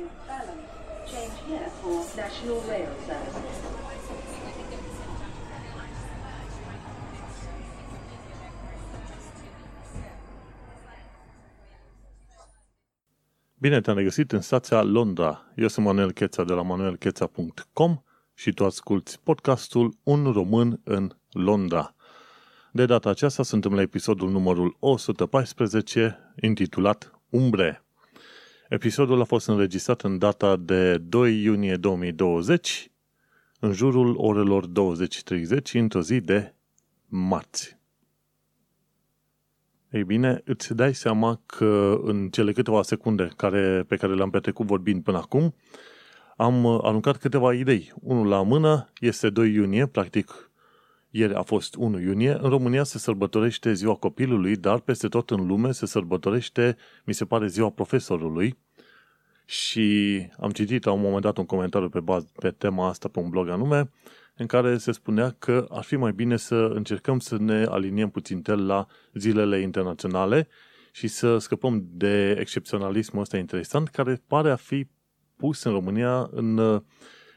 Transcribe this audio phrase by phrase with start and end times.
[0.00, 0.60] to Balham.
[1.10, 3.38] Change here for National Rail Service.
[13.58, 15.52] Bine te-am regăsit în stația Londra.
[15.56, 18.02] Eu sunt Manuel Cheța de la manuelcheța.com
[18.34, 21.94] și tu asculti podcastul Un român în Londra.
[22.72, 27.84] De data aceasta suntem la episodul numărul 114, intitulat Umbre.
[28.70, 32.90] Episodul a fost înregistrat în data de 2 iunie 2020,
[33.60, 34.72] în jurul orelor 20.30,
[35.72, 36.54] într-o zi de
[37.06, 37.78] marți.
[39.90, 44.66] Ei bine, îți dai seama că în cele câteva secunde care, pe care le-am petrecut
[44.66, 45.54] vorbind până acum,
[46.36, 47.92] am aruncat câteva idei.
[48.00, 50.49] Unul la mână este 2 iunie, practic
[51.10, 52.38] ieri a fost 1 iunie.
[52.40, 57.24] În România se sărbătorește ziua copilului, dar peste tot în lume se sărbătorește, mi se
[57.24, 58.58] pare, ziua profesorului.
[59.44, 63.18] Și am citit la un moment dat un comentariu pe, baz, pe tema asta pe
[63.18, 63.90] un blog anume,
[64.36, 68.42] în care se spunea că ar fi mai bine să încercăm să ne aliniem puțin
[68.44, 70.48] la zilele internaționale
[70.92, 74.86] și să scăpăm de excepționalismul ăsta interesant care pare a fi
[75.36, 76.82] pus în România în,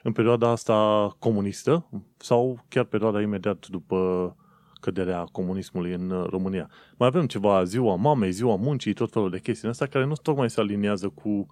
[0.04, 4.36] în perioada asta comunistă sau chiar perioada imediat după
[4.82, 6.70] căderea comunismului în România.
[6.98, 10.50] Mai avem ceva ziua mamei, ziua muncii, tot felul de chestii astea care nu tocmai
[10.50, 11.48] se aliniază cu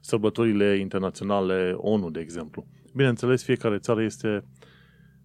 [0.00, 2.66] sărbătorile internaționale ONU, de exemplu.
[2.94, 4.44] Bineînțeles, fiecare țară este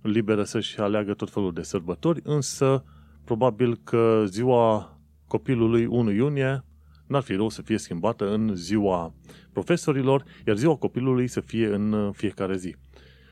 [0.02, 2.84] liberă să-și aleagă tot felul de sărbători, însă
[3.24, 6.64] probabil că ziua copilului 1 iunie
[7.10, 9.14] n-ar fi rău să fie schimbată în ziua
[9.52, 12.76] profesorilor, iar ziua copilului să fie în fiecare zi.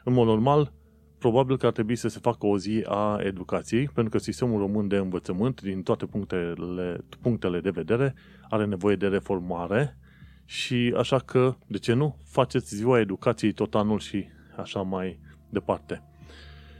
[0.03, 0.73] În mod normal,
[1.17, 4.87] probabil că ar trebui să se facă o zi a educației, pentru că sistemul român
[4.87, 8.13] de învățământ, din toate punctele, punctele de vedere,
[8.49, 9.97] are nevoie de reformare
[10.45, 14.25] și așa că, de ce nu, faceți ziua educației tot anul și
[14.57, 16.03] așa mai departe.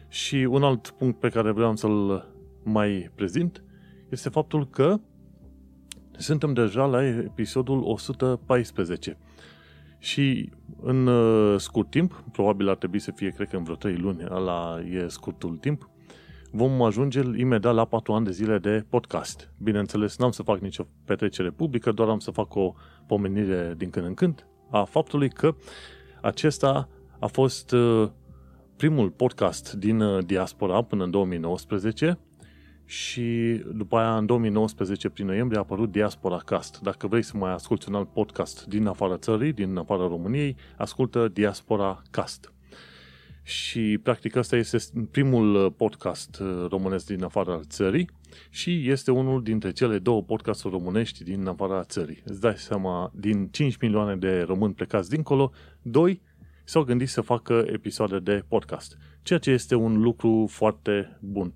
[0.09, 2.27] Și un alt punct pe care vreau să-l
[2.63, 3.63] mai prezint
[4.09, 4.99] este faptul că
[6.17, 9.17] suntem deja la episodul 114.
[10.00, 10.50] Și
[10.82, 14.23] în uh, scurt timp, probabil ar trebui să fie, cred că în vreo 3 luni,
[14.23, 15.89] la e scurtul timp,
[16.52, 19.52] vom ajunge imediat la 4 ani de zile de podcast.
[19.58, 22.73] Bineînțeles, n-am să fac nicio petrecere publică, doar am să fac o
[23.08, 25.55] pomenire din când în când a faptului că
[26.22, 26.89] acesta
[27.20, 28.10] a fost uh,
[28.78, 32.20] primul podcast din uh, diaspora până în 2019
[32.89, 36.80] și după aia în 2019, prin noiembrie, a apărut Diaspora Cast.
[36.81, 41.27] Dacă vrei să mai asculti un alt podcast din afara țării, din afara României, ascultă
[41.27, 42.53] Diaspora Cast.
[43.43, 44.77] Și practic asta este
[45.11, 48.09] primul uh, podcast uh, românesc din afara țării
[48.49, 52.21] și este unul dintre cele două podcasturi românești din afara țării.
[52.25, 56.21] Îți dai seama, din 5 milioane de români plecați dincolo, doi
[56.64, 61.54] s-au gândit să facă episoade de podcast, ceea ce este un lucru foarte bun.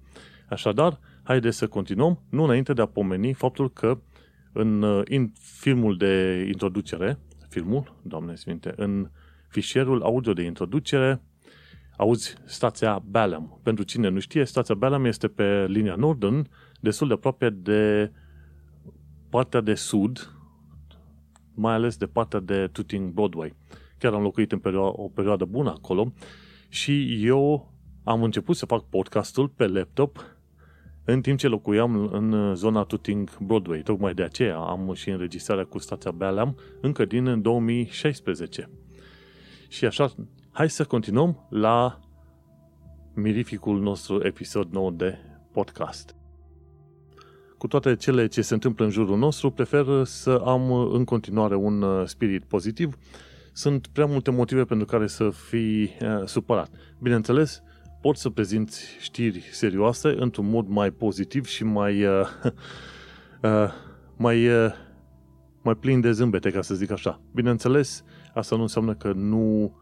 [0.50, 1.00] Așadar,
[1.32, 4.02] haideți să continuăm, nu înainte de a pomeni faptul că
[4.54, 7.20] în, în filmul de introducere,
[7.50, 9.10] filmul, doamne sfinte, în
[9.50, 11.22] fișierul audio de introducere,
[11.98, 13.60] auzi stația Balham.
[13.64, 16.50] Pentru cine nu știe, stația Balham este pe linia Northern,
[16.80, 18.12] destul de aproape de
[19.30, 20.36] partea de sud,
[21.54, 23.56] mai ales de partea de Tooting Broadway.
[23.98, 26.14] Chiar am locuit în perio- o perioadă bună acolo
[26.70, 27.72] și eu
[28.04, 30.31] am început să fac podcastul pe laptop
[31.12, 33.82] în timp ce locuiam în zona Tooting Broadway.
[33.82, 38.70] Tocmai de aceea am și înregistrarea cu stația Balham încă din 2016.
[39.68, 40.14] Și așa,
[40.52, 42.00] hai să continuăm la
[43.14, 45.18] mirificul nostru episod nou de
[45.52, 46.16] podcast.
[47.58, 51.82] Cu toate cele ce se întâmplă în jurul nostru, prefer să am în continuare un
[51.82, 52.98] uh, spirit pozitiv.
[53.54, 56.70] Sunt prea multe motive pentru care să fii uh, supărat.
[57.00, 57.64] Bineînțeles,
[58.02, 62.28] poți să prezinți știri serioase într-un mod mai pozitiv și mai uh,
[63.44, 63.72] uh,
[64.18, 64.72] mai uh,
[65.64, 67.22] mai plin de zâmbete, ca să zic așa.
[67.34, 69.76] Bineînțeles, asta nu înseamnă că nu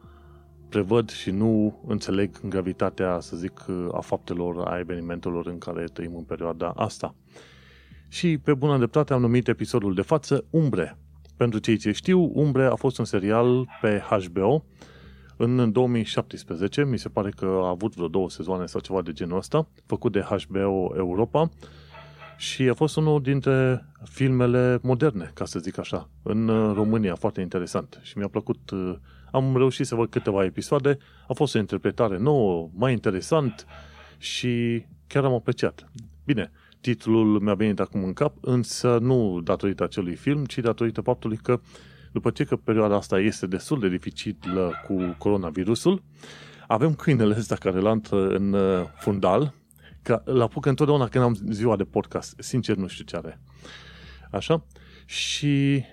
[0.70, 6.24] prevăd și nu înțeleg gravitatea, să zic, a faptelor, a evenimentelor în care trăim în
[6.24, 7.16] perioada asta.
[8.08, 10.98] Și pe bună dreptate am numit episodul de față Umbre.
[11.38, 14.66] Pentru cei ce știu, Umbre a fost un serial pe HBO
[15.42, 19.38] în 2017, mi se pare că a avut vreo două sezoane sau ceva de genul
[19.38, 21.50] ăsta, făcut de HBO Europa
[22.38, 28.00] și a fost unul dintre filmele moderne, ca să zic așa, în România, foarte interesant
[28.04, 28.60] și mi-a plăcut.
[29.32, 30.98] Am reușit să văd câteva episoade,
[31.28, 33.66] a fost o interpretare nouă, mai interesant
[34.18, 35.92] și chiar am apreciat.
[36.26, 36.52] Bine,
[36.82, 41.60] titlul mi-a venit acum în cap, însă nu datorită acelui film, ci datorită faptului că
[42.12, 46.04] după ce că perioada asta este destul de dificilă cu coronavirusul,
[46.68, 49.54] avem câinele ăsta care l-a în uh, fundal,
[50.02, 52.36] că îl apuc întotdeauna când am ziua de podcast.
[52.38, 53.42] Sincer, nu știu ce are.
[54.32, 54.66] Așa?
[55.06, 55.84] Și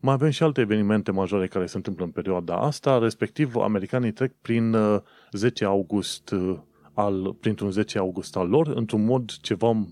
[0.00, 4.32] mai avem și alte evenimente majore care se întâmplă în perioada asta, respectiv americanii trec
[4.42, 4.76] prin
[5.32, 6.58] 10 uh, august uh,
[6.92, 9.86] al, printr-un 10 august al lor, într-un mod ceva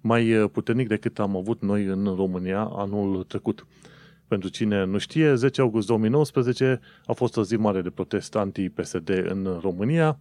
[0.00, 3.66] mai puternic decât am avut noi în România anul trecut.
[4.32, 9.08] Pentru cine nu știe, 10 august 2019 a fost o zi mare de protest anti-PSD
[9.08, 10.18] în România.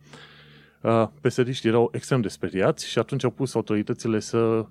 [1.22, 4.66] psd erau extrem de speriați și atunci au pus autoritățile să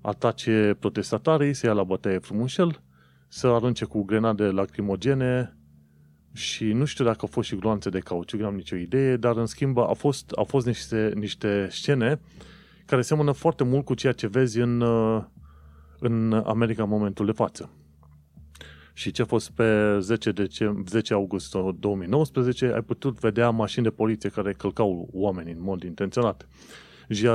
[0.00, 2.80] atace protestatarii, să ia la bătaie frumușel,
[3.28, 5.56] să arunce cu grenade lacrimogene
[6.32, 9.36] și nu știu dacă au fost și gloanțe de cauciuc, nu am nicio idee, dar
[9.36, 12.20] în schimb a fost, au fost niște, niște scene
[12.86, 14.82] care seamănă foarte mult cu ceea ce vezi în,
[15.98, 17.70] în America în momentul de față
[18.92, 23.90] și ce a fost pe 10, dece- 10 august 2019, ai putut vedea mașini de
[23.90, 26.48] poliție care călcau oameni în mod intenționat.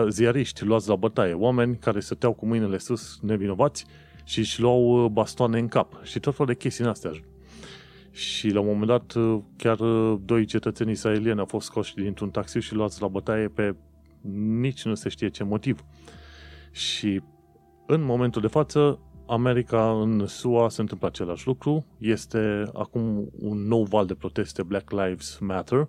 [0.10, 3.86] Ziariști luați la bătaie, oameni care stăteau cu mâinile sus nevinovați
[4.24, 7.12] și își luau uh, bastoane în cap și tot felul de chestii în astea.
[8.12, 12.30] Și la un moment dat uh, chiar uh, doi cetățeni israelieni au fost scoși dintr-un
[12.30, 13.75] taxi și luați la bătaie pe
[14.60, 15.86] nici nu se știe ce motiv.
[16.72, 17.22] Și
[17.88, 21.86] în momentul de față America, în SUA, se întâmplă același lucru.
[21.98, 25.88] Este acum un nou val de proteste Black Lives Matter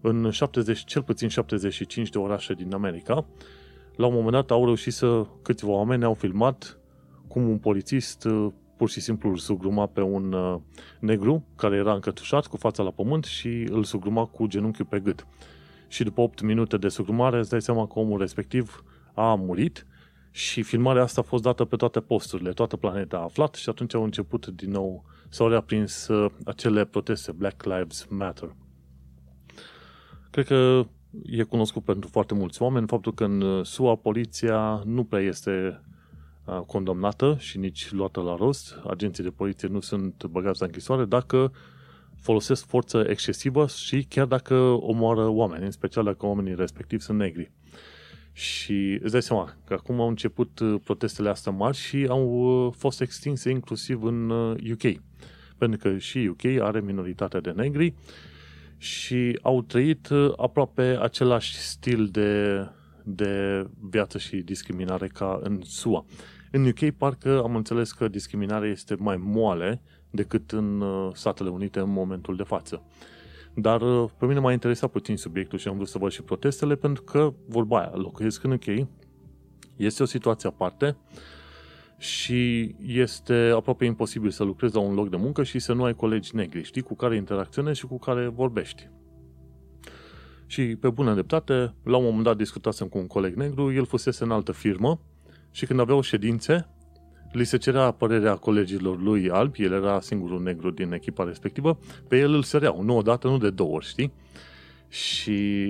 [0.00, 3.26] în 70, cel puțin 75 de orașe din America.
[3.96, 6.78] La un moment dat au reușit să, câțiva oameni au filmat
[7.28, 10.60] cum un polițist uh, pur și simplu îl sugruma pe un uh,
[11.00, 15.26] negru care era încătușat cu fața la pământ și îl sugruma cu genunchiul pe gât.
[15.88, 18.84] Și după 8 minute de sugrumare îți dai seama că omul respectiv
[19.14, 19.86] a murit
[20.36, 23.94] și filmarea asta a fost dată pe toate posturile, toată planeta a aflat și atunci
[23.94, 28.54] au început din nou, s-au reaprins uh, acele proteste Black Lives Matter.
[30.30, 30.86] Cred că
[31.24, 35.82] e cunoscut pentru foarte mulți oameni faptul că în uh, SUA poliția nu prea este
[36.44, 38.80] uh, condamnată și nici luată la rost.
[38.86, 41.52] Agenții de poliție nu sunt băgați la închisoare dacă
[42.20, 47.52] folosesc forță excesivă și chiar dacă omoară oameni, în special dacă oamenii respectivi sunt negri.
[48.36, 52.72] Și îți dai seama că acum au început uh, protestele astea mari și au uh,
[52.76, 54.30] fost extinse inclusiv în
[54.72, 54.82] UK.
[54.82, 54.94] Uh,
[55.58, 57.94] Pentru că și UK are minoritatea de negri
[58.76, 62.60] și au trăit aproape același stil de,
[63.04, 66.04] de viață și discriminare ca în SUA.
[66.50, 70.84] În UK parcă am înțeles că discriminarea este mai moale decât în
[71.14, 72.82] Statele Unite în momentul de față.
[73.58, 76.74] Dar uh, pe mine m-a interesat puțin subiectul și am vrut să văd și protestele,
[76.74, 78.88] pentru că, vorba aia, locuiesc în UK,
[79.76, 80.96] este o situație aparte
[81.98, 85.94] și este aproape imposibil să lucrezi la un loc de muncă și să nu ai
[85.94, 88.88] colegi negri, știi, cu care interacționezi și cu care vorbești.
[90.46, 94.24] Și pe bună dreptate, la un moment dat discutasem cu un coleg negru, el fusese
[94.24, 95.00] în altă firmă
[95.50, 96.68] și când aveau ședințe,
[97.32, 101.78] li se cerea părerea colegilor lui albi, el era singurul negru din echipa respectivă,
[102.08, 104.12] pe el îl săreau, nu odată, nu de două ori, știi?
[104.88, 105.60] Și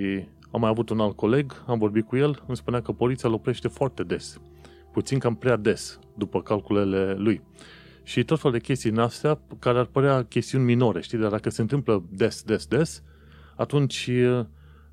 [0.50, 3.34] am mai avut un alt coleg, am vorbit cu el, îmi spunea că poliția îl
[3.34, 4.40] oprește foarte des,
[4.92, 7.42] puțin cam prea des, după calculele lui.
[8.02, 11.50] Și tot felul de chestii în astea, care ar părea chestiuni minore, știi, dar dacă
[11.50, 13.02] se întâmplă des, des, des,
[13.56, 14.10] atunci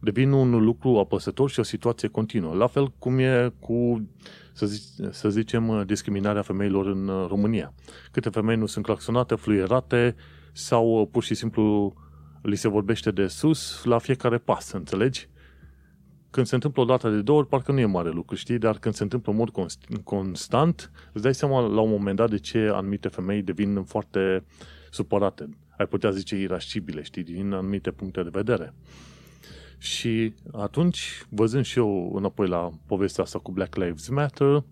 [0.04, 2.54] devin un lucru apăsător și o situație continuă.
[2.54, 4.08] La fel cum e cu
[4.54, 4.82] să, zic,
[5.12, 7.74] să zicem, discriminarea femeilor în uh, România.
[8.12, 10.16] Câte femei nu sunt claxonate, fluierate
[10.52, 11.94] sau uh, pur și simplu
[12.42, 15.30] li se vorbește de sus la fiecare pas, înțelegi?
[16.30, 18.58] Când se întâmplă o dată de două ori, parcă nu e mare lucru, știi?
[18.58, 19.50] Dar când se întâmplă în mod
[20.04, 24.44] constant, îți dai seama la un moment dat de ce anumite femei devin foarte
[24.90, 25.50] supărate.
[25.78, 28.74] Ai putea zice irascibile, știi, din anumite puncte de vedere.
[29.84, 34.64] Și atunci, văzând și eu înapoi la povestea asta cu Black Lives Matter,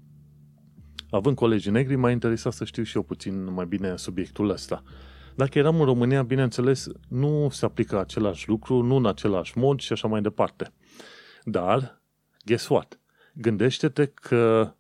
[1.10, 4.84] având colegii negri, m-a interesat să știu și eu puțin mai bine subiectul ăsta.
[5.36, 9.94] Dacă eram în România, bineînțeles, nu se aplică același lucru, nu în același mod și
[9.94, 10.74] așa mai departe.
[11.44, 12.02] Dar,
[12.46, 13.00] guess what?
[13.34, 14.74] Gândește-te că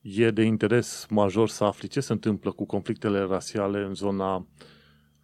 [0.00, 4.46] e de interes major să afli ce se întâmplă cu conflictele rasiale în zona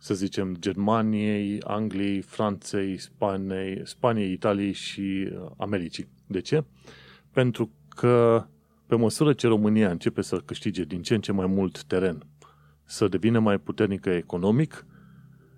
[0.02, 5.00] să zicem, Germaniei, Angliei, Franței, Spaniei, Spaniei, Italiei și
[5.32, 6.08] uh, Americii.
[6.26, 6.64] De ce?
[7.30, 8.44] Pentru că
[8.86, 12.26] pe măsură ce România începe să câștige din ce în ce mai mult teren,
[12.84, 14.86] să devină mai puternică economic,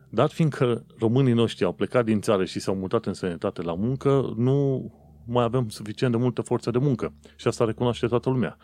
[0.08, 4.34] dat fiindcă românii noștri au plecat din țară și s-au mutat în sănătate la muncă,
[4.36, 4.90] nu
[5.26, 7.12] mai avem suficient de multă forță de muncă.
[7.36, 8.56] Și asta recunoaște toată lumea.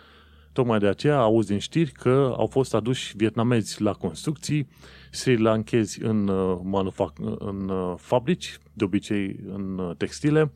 [0.52, 4.68] Tocmai de aceea auzi din știri că au fost aduși vietnamezi la construcții
[5.10, 10.52] sri lankezi în, uh, manufac- în uh, fabrici, de obicei în uh, textile,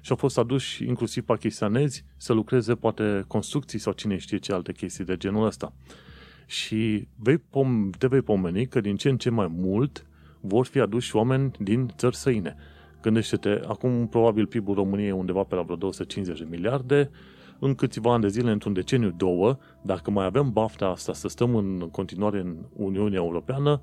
[0.00, 4.72] și au fost aduși inclusiv pakistanezi să lucreze poate construcții sau cine știe ce alte
[4.72, 5.72] chestii de genul ăsta.
[6.46, 10.06] Și vei pom- te vei pomeni că din ce în ce mai mult
[10.40, 12.56] vor fi aduși oameni din țări săine.
[13.02, 17.10] Gândește-te, acum probabil PIB-ul României e undeva pe la vreo 250 de miliarde,
[17.58, 21.54] în câțiva ani de zile, într-un deceniu, două, dacă mai avem bafta asta să stăm
[21.54, 23.80] în continuare în Uniunea Europeană,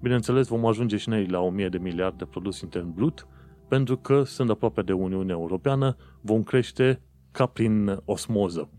[0.00, 3.26] bineînțeles vom ajunge și noi la 1000 de miliarde de produs intern brut,
[3.68, 8.70] pentru că sunt aproape de Uniunea Europeană, vom crește ca prin osmoză.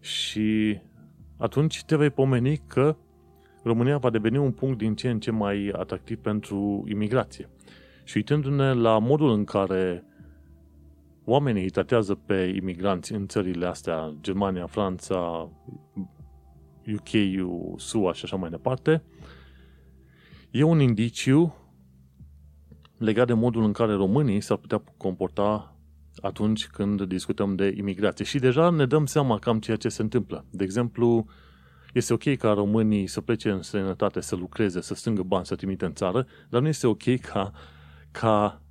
[0.00, 0.78] Și
[1.36, 2.96] atunci te vei pomeni că
[3.62, 7.50] România va deveni un punct din ce în ce mai atractiv pentru imigrație.
[8.04, 10.04] Și uitându-ne la modul în care
[11.28, 15.50] oamenii îi tratează pe imigranți în țările astea, Germania, Franța,
[16.94, 17.08] UK,
[17.76, 19.02] SUA și așa mai departe,
[20.50, 21.54] e un indiciu
[22.98, 25.76] legat de modul în care românii s-ar putea comporta
[26.20, 28.24] atunci când discutăm de imigrație.
[28.24, 30.44] Și deja ne dăm seama cam ceea ce se întâmplă.
[30.50, 31.26] De exemplu,
[31.92, 35.84] este ok ca românii să plece în străinătate, să lucreze, să strângă bani, să trimite
[35.84, 37.52] în țară, dar nu este ok ca,
[38.10, 38.62] ca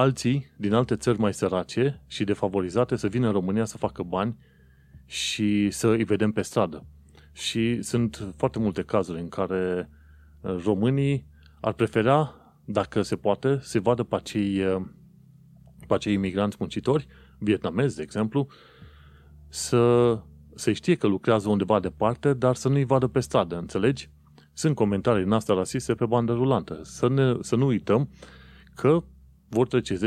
[0.00, 4.38] alții din alte țări mai sărace și defavorizate să vină în România să facă bani
[5.06, 6.84] și să îi vedem pe stradă.
[7.32, 9.90] Și sunt foarte multe cazuri în care
[10.40, 11.26] uh, românii
[11.60, 14.82] ar prefera, dacă se poate, să vadă pe acei, uh,
[15.86, 17.06] pe acei imigranți muncitori,
[17.38, 18.46] vietnamezi, de exemplu,
[19.48, 20.18] să,
[20.54, 24.10] să știe că lucrează undeva departe, dar să nu-i vadă pe stradă, înțelegi?
[24.52, 26.80] Sunt comentarii în asta rasiste pe bandă rulantă.
[26.82, 28.08] Să, ne, să nu uităm
[28.74, 29.02] că
[29.50, 29.98] vor trece 10-20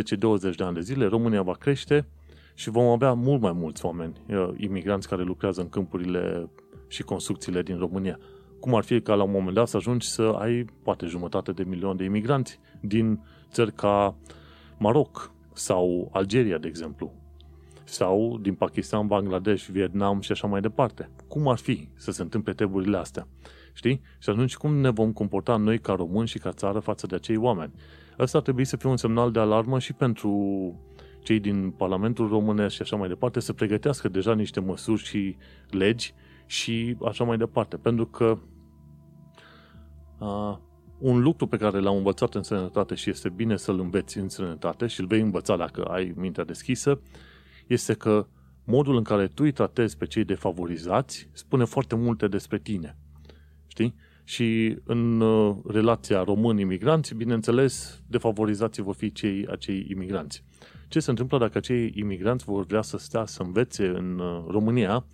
[0.56, 2.06] de ani de zile, România va crește
[2.54, 6.50] și vom avea mult mai mulți oameni, uh, imigranți care lucrează în câmpurile
[6.88, 8.20] și construcțiile din România.
[8.60, 11.64] Cum ar fi ca la un moment dat să ajungi să ai poate jumătate de
[11.64, 13.20] milion de imigranți din
[13.52, 14.16] țări ca
[14.78, 17.14] Maroc sau Algeria, de exemplu,
[17.84, 21.10] sau din Pakistan, Bangladesh, Vietnam și așa mai departe.
[21.28, 23.28] Cum ar fi să se întâmple treburile astea?
[23.74, 24.02] Știi?
[24.20, 27.38] Și atunci cum ne vom comporta noi ca români și ca țară față de acei
[27.38, 27.74] oameni?
[28.20, 30.32] Ăsta ar trebui să fie un semnal de alarmă și pentru
[31.24, 35.36] cei din Parlamentul Românesc și așa mai departe să pregătească deja niște măsuri și
[35.70, 36.14] legi
[36.46, 37.78] și așa mai departe.
[37.78, 38.38] Pentru că
[40.20, 40.58] uh,
[40.98, 44.88] un lucru pe care l-am învățat în sănătate și este bine să-l înveți în sănătate
[44.88, 47.02] și îl vei învăța dacă ai mintea deschisă,
[47.68, 48.28] este că
[48.64, 52.98] modul în care tu îi tratezi pe cei defavorizați spune foarte multe despre tine.
[53.68, 53.96] Știi?
[54.24, 60.44] Și în uh, relația român-imigranți, bineînțeles, defavorizații vor fi cei acei imigranți.
[60.88, 65.06] Ce se întâmplă dacă acei imigranți vor vrea să stea să învețe în uh, România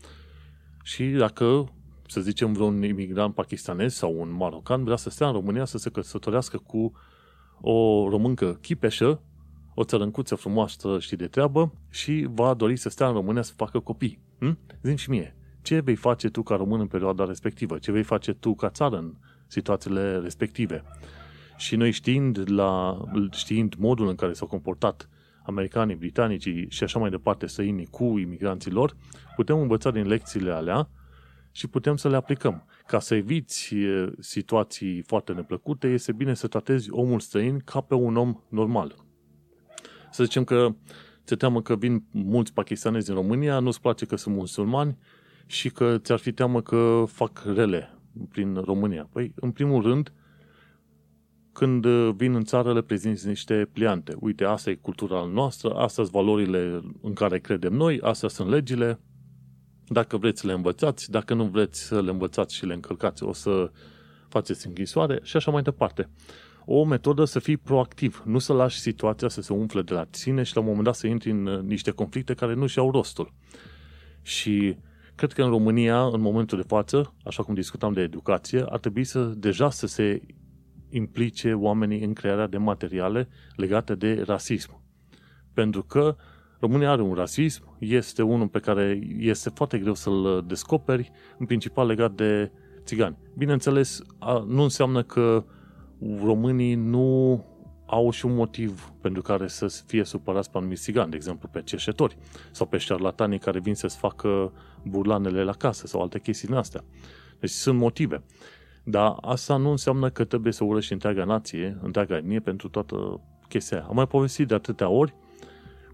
[0.83, 1.73] și dacă,
[2.07, 5.89] să zicem, vreun imigrant pakistanez sau un marocan vrea să stea în România să se
[5.89, 6.91] căsătorească cu
[7.61, 9.21] o româncă chipeșă,
[9.73, 13.79] o țărâncuță frumoasă și de treabă și va dori să stea în România să facă
[13.79, 14.19] copii.
[14.39, 14.57] Hm?
[14.81, 18.33] Zim și mie, ce vei face tu ca român în perioada respectivă, ce vei face
[18.33, 19.13] tu ca țară în
[19.47, 20.83] situațiile respective.
[21.57, 23.01] Și noi știind, la,
[23.31, 25.09] știind modul în care s-au comportat
[25.43, 28.95] americanii, britanicii și așa mai departe săinii cu imigranții lor,
[29.35, 30.89] putem învăța din lecțiile alea
[31.51, 32.65] și putem să le aplicăm.
[32.87, 33.75] Ca să eviți
[34.19, 38.95] situații foarte neplăcute, este bine să tratezi omul străin ca pe un om normal.
[40.11, 40.75] Să zicem că
[41.25, 44.97] ți teamă că vin mulți pakistanezi din România, nu-ți place că sunt musulmani,
[45.49, 47.97] și că ți-ar fi teamă că fac rele
[48.31, 49.09] prin România.
[49.11, 50.13] Păi, în primul rând,
[51.51, 54.15] când vin în țară, le prezinți niște pliante.
[54.19, 58.99] Uite, asta e cultura noastră, astea sunt valorile în care credem noi, astea sunt legile.
[59.87, 63.33] Dacă vreți să le învățați, dacă nu vreți să le învățați și le încălcați, o
[63.33, 63.71] să
[64.27, 66.09] faceți închisoare și așa mai departe.
[66.65, 70.43] O metodă să fii proactiv, nu să lași situația să se umfle de la tine
[70.43, 73.33] și la un moment dat să intri în niște conflicte care nu și-au rostul.
[74.21, 74.77] Și
[75.19, 79.03] Cred că în România, în momentul de față, așa cum discutam de educație, ar trebui
[79.03, 80.21] să deja să se
[80.89, 84.81] implice oamenii în crearea de materiale legate de rasism.
[85.53, 86.15] Pentru că
[86.59, 91.87] România are un rasism, este unul pe care este foarte greu să-l descoperi, în principal
[91.87, 92.51] legat de
[92.83, 93.17] țigani.
[93.37, 94.01] Bineînțeles,
[94.47, 95.45] nu înseamnă că
[96.23, 97.45] românii nu
[97.89, 101.61] au și un motiv pentru care să fie supărați pe anumiți țigani, de exemplu pe
[101.61, 102.17] cerșetori
[102.51, 104.53] sau pe șarlatanii care vin să-ți facă
[104.83, 106.83] burlanele la casă sau alte chestii din astea.
[107.39, 108.23] Deci sunt motive.
[108.83, 113.77] Dar asta nu înseamnă că trebuie să urăști întreaga nație, întreaga etnie pentru toată chestia
[113.77, 113.85] aia.
[113.89, 115.13] Am mai povestit de atâtea ori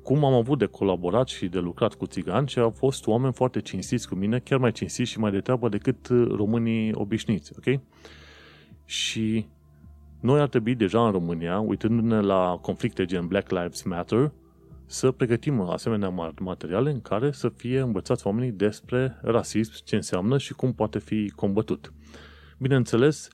[0.04, 3.62] cum am avut de colaborat și de lucrat cu țigani și au fost oameni foarte
[3.62, 7.80] cinstiți cu mine, chiar mai cinstiți și mai de treabă decât românii obișnuiți, ok?
[8.86, 9.48] Și
[10.26, 14.32] Noi ar trebui deja în România, uitându-ne la conflicte gen Black Lives Matter,
[14.86, 20.54] să pregătim asemenea materiale în care să fie învățați oamenii despre rasism, ce înseamnă și
[20.54, 21.94] cum poate fi combătut.
[22.58, 23.28] Bineînțeles,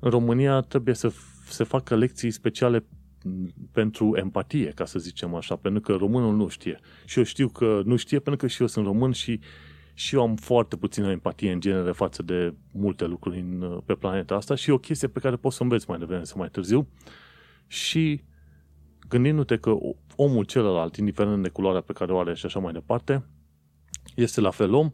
[0.00, 1.12] în România trebuie să
[1.48, 2.84] se facă lecții speciale
[3.72, 6.80] pentru empatie, ca să zicem așa, pentru că românul nu știe.
[7.04, 9.40] Și eu știu că nu știe pentru că și eu sunt român și,
[9.98, 14.34] și eu am foarte puțină empatie în genere față de multe lucruri în, pe planeta
[14.34, 16.88] asta și e o chestie pe care poți să înveți mai devreme sau mai târziu.
[17.66, 18.24] Și
[19.08, 19.76] gândindu-te că
[20.16, 23.24] omul celălalt, indiferent de culoarea pe care o are și așa mai departe,
[24.14, 24.90] este la fel om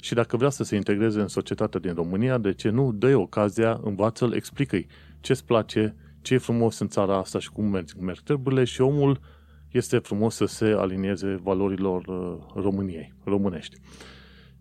[0.00, 3.80] și dacă vrea să se integreze în societatea din România, de ce nu, dă ocazia,
[3.82, 4.86] învață-l, explică-i
[5.20, 9.20] ce-ți place, ce e frumos în țara asta și cum merg, merg treburile și omul
[9.70, 13.80] este frumos să se alinieze valorilor uh, României, românești.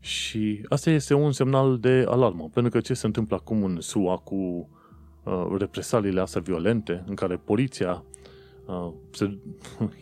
[0.05, 4.17] Și asta este un semnal de alarmă, pentru că ce se întâmplă acum în SUA
[4.17, 4.69] cu
[5.23, 8.03] uh, represaliile astea violente, în care poliția
[8.65, 9.37] uh, se,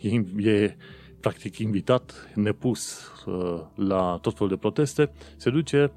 [0.00, 0.76] e, e
[1.20, 5.92] practic invitat, nepus uh, la tot felul de proteste, se duce,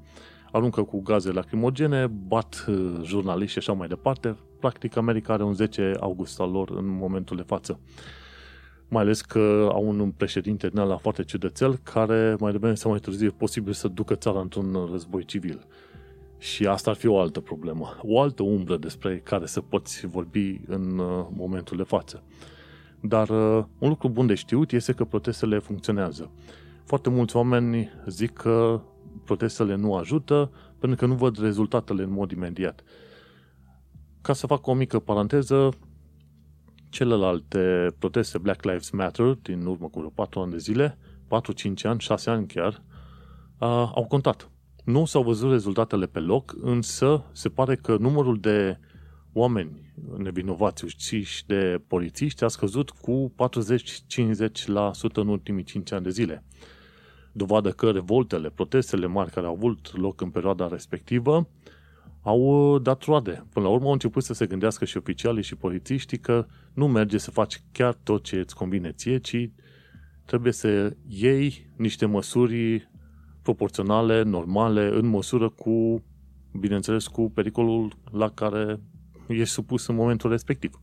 [0.52, 4.36] aruncă cu gaze lacrimogene, bat uh, jurnaliști și așa mai departe.
[4.60, 7.80] Practic, America are un 10 august al lor în momentul de față.
[8.88, 13.00] Mai ales că au un președinte din ala foarte ciudățel care mai devreme sau mai
[13.00, 15.66] târziu e posibil să ducă țara într-un război civil.
[16.38, 20.60] Și asta ar fi o altă problemă, o altă umbră despre care să poți vorbi
[20.66, 22.22] în uh, momentul de față.
[23.00, 26.30] Dar uh, un lucru bun de știut este că protestele funcționează.
[26.84, 28.80] Foarte mulți oameni zic că
[29.24, 32.82] protestele nu ajută pentru că nu văd rezultatele în mod imediat.
[34.20, 35.68] Ca să fac o mică paranteză,
[36.88, 42.30] celelalte proteste Black Lives Matter din urmă cu 4 ani de zile, 4-5 ani, 6
[42.30, 42.82] ani chiar,
[43.58, 44.50] uh, au contat.
[44.84, 48.78] Nu s-au văzut rezultatele pe loc, însă se pare că numărul de
[49.32, 56.44] oameni nevinovați uciși de polițiști a scăzut cu 40-50% în ultimii 5 ani de zile.
[57.32, 61.48] Dovadă că revoltele, protestele mari care au avut loc în perioada respectivă
[62.22, 63.46] au dat roade.
[63.52, 67.18] Până la urmă au început să se gândească și oficialii și polițiștii că nu merge
[67.18, 69.50] să faci chiar tot ce îți convine ție, ci
[70.24, 72.90] trebuie să iei niște măsuri
[73.42, 76.04] proporționale, normale, în măsură cu,
[76.60, 78.80] bineînțeles, cu pericolul la care
[79.28, 80.80] ești supus în momentul respectiv.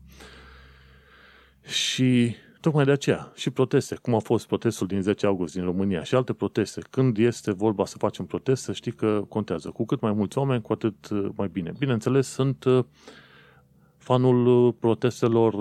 [1.66, 2.34] Și
[2.66, 6.14] tocmai de aceea, și proteste, cum a fost protestul din 10 august din România și
[6.14, 9.70] alte proteste, când este vorba să facem protest, să știi că contează.
[9.70, 11.72] Cu cât mai mulți oameni, cu atât uh, mai bine.
[11.78, 12.84] Bineînțeles, sunt uh,
[13.96, 15.54] fanul uh, protestelor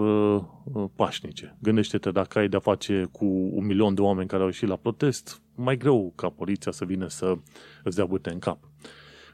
[0.95, 1.57] pașnice.
[1.61, 5.41] Gândește-te dacă ai de-a face cu un milion de oameni care au ieșit la protest,
[5.55, 7.35] mai greu ca poliția să vină să
[7.83, 8.59] îți dea băte în cap.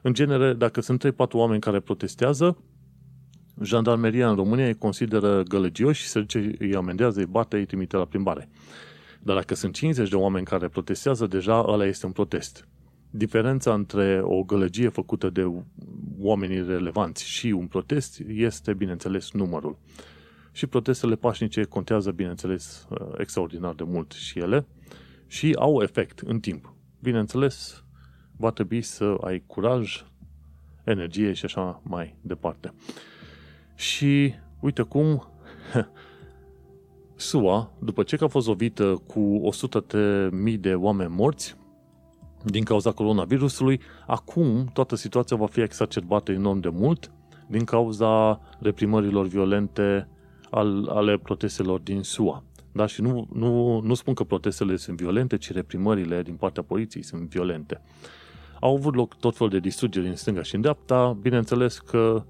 [0.02, 2.58] În genere, dacă sunt 3-4 oameni care protestează,
[3.62, 7.98] Jandarmeria în România îi consideră gălăgioși și se duce, îi amendează, îi bate, îi trimite
[7.98, 8.50] la plimbare.
[9.24, 12.68] Dar dacă sunt 50 de oameni care protestează, deja ăla este un protest.
[13.10, 15.52] Diferența între o gălăgie făcută de
[16.20, 19.78] oamenii relevanți și un protest este, bineînțeles, numărul.
[20.52, 24.66] Și protestele pașnice contează, bineînțeles, uh, extraordinar de mult și ele
[25.28, 26.74] și au efect în timp.
[27.00, 27.84] Bineînțeles,
[28.38, 30.06] va trebui să ai curaj,
[30.84, 32.74] energie și așa mai departe.
[33.82, 35.28] Și uite cum
[37.16, 39.52] SUA, după ce a fost lovită cu
[40.54, 41.56] 100.000 de oameni morți
[42.44, 47.12] din cauza coronavirusului, acum toată situația va fi exacerbată enorm de mult
[47.48, 50.08] din cauza reprimărilor violente
[50.50, 52.44] al, ale protestelor din SUA.
[52.72, 52.86] Da?
[52.86, 57.30] Și nu, nu, nu spun că protestele sunt violente, ci reprimările din partea poliției sunt
[57.30, 57.82] violente.
[58.60, 62.24] Au avut loc tot fel de distrugeri în stânga și în dreapta, bineînțeles că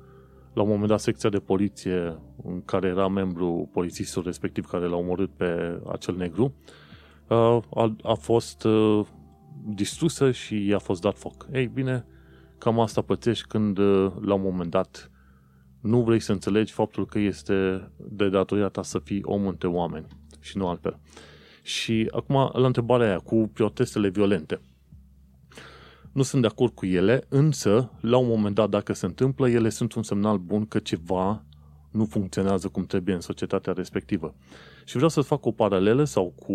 [0.54, 4.96] la un moment dat secția de poliție în care era membru polițistul respectiv care l-a
[4.96, 6.54] omorât pe acel negru
[7.28, 8.68] a, a fost
[9.66, 11.48] distrusă și i-a fost dat foc.
[11.54, 12.06] Ei bine,
[12.58, 13.80] cam asta pățești când
[14.20, 15.12] la un moment dat
[15.82, 20.08] nu vrei să înțelegi faptul că este de datoria ta să fii om între oameni
[20.40, 21.00] și nu altfel.
[21.62, 24.62] Și acum, la întrebarea aia, cu protestele violente–
[26.12, 29.69] nu sunt de acord cu ele, însă, la un moment dat, dacă se întâmplă, ele
[29.69, 31.45] sunt un semnal bun că ceva
[31.91, 34.36] nu funcționează cum trebuie în societatea respectivă.
[34.86, 36.54] Și vreau să fac o paralelă sau cu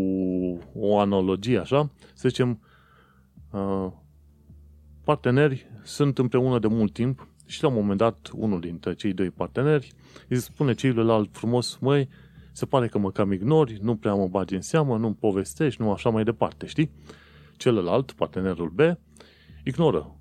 [0.75, 2.61] o analogie, așa, să zicem,
[3.51, 3.93] uh,
[5.05, 9.31] parteneri sunt împreună de mult timp și la un moment dat unul dintre cei doi
[9.31, 9.93] parteneri
[10.29, 12.09] îi spune celuilalt frumos, măi,
[12.53, 15.93] se pare că mă cam ignori, nu prea mă bagi în seamă, nu-mi povestești, nu
[15.93, 16.91] așa mai departe, știi?
[17.57, 18.81] Celălalt, partenerul B,
[19.67, 20.17] ignoră.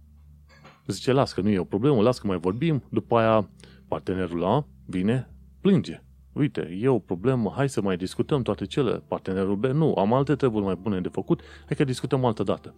[0.87, 2.83] Zice, las că nu e o problemă, las că mai vorbim.
[2.89, 3.49] După aia,
[3.87, 5.29] partenerul A vine,
[5.61, 6.03] plânge.
[6.33, 9.03] Uite, e o problemă, hai să mai discutăm toate cele.
[9.07, 12.73] Partenerul B, nu, am alte treburi mai bune de făcut, hai că discutăm altă dată.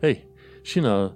[0.00, 0.26] Ei,
[0.62, 1.12] și în,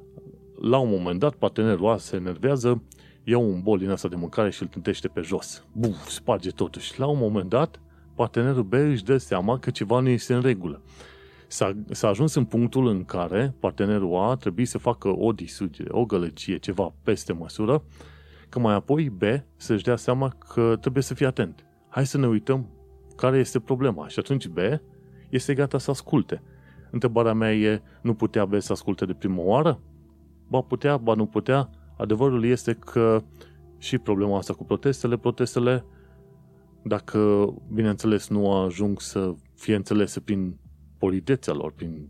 [0.60, 2.82] la un moment dat, partenerul A se enervează,
[3.24, 5.64] ia un bol din asta de mâncare și îl tântește pe jos.
[5.72, 6.80] Buf, sparge totul.
[6.80, 7.80] Și la un moment dat,
[8.14, 10.82] partenerul B își dă seama că ceva nu este în regulă.
[11.54, 16.04] S-a, s-a ajuns în punctul în care partenerul A trebuie să facă o disugere, o
[16.04, 17.84] gălăgie, ceva peste măsură,
[18.48, 19.22] că mai apoi B
[19.56, 21.66] să-și dea seama că trebuie să fie atent.
[21.88, 22.68] Hai să ne uităm
[23.16, 24.08] care este problema.
[24.08, 24.58] Și atunci B
[25.28, 26.42] este gata să asculte.
[26.90, 29.80] Întrebarea mea e, nu putea B să asculte de prima oară?
[30.48, 31.70] Ba putea, ba nu putea.
[31.96, 33.22] Adevărul este că
[33.78, 35.84] și problema asta cu protestele, protestele,
[36.82, 40.56] dacă, bineînțeles, nu ajung să fie înțelese prin
[41.04, 42.08] politețea lor, prin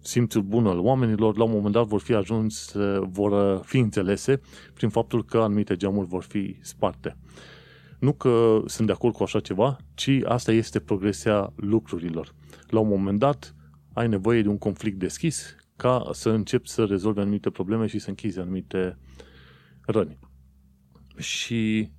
[0.00, 4.40] simțul bun al oamenilor, la un moment dat vor fi ajuns, vor fi înțelese
[4.74, 7.16] prin faptul că anumite geamuri vor fi sparte.
[7.98, 12.34] Nu că sunt de acord cu așa ceva, ci asta este progresia lucrurilor.
[12.66, 13.54] La un moment dat,
[13.92, 18.08] ai nevoie de un conflict deschis ca să începi să rezolvi anumite probleme și să
[18.08, 18.98] închizi anumite
[19.86, 20.18] răni.
[21.16, 21.90] Și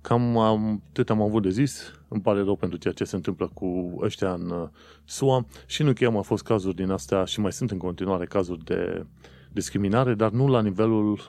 [0.00, 1.92] cam atât am avut de zis.
[2.08, 4.68] Îmi pare rău pentru ceea ce se întâmplă cu ăștia în uh,
[5.04, 8.64] SUA și nu că am fost cazuri din astea și mai sunt în continuare cazuri
[8.64, 9.06] de
[9.52, 11.20] discriminare, dar nu la nivelul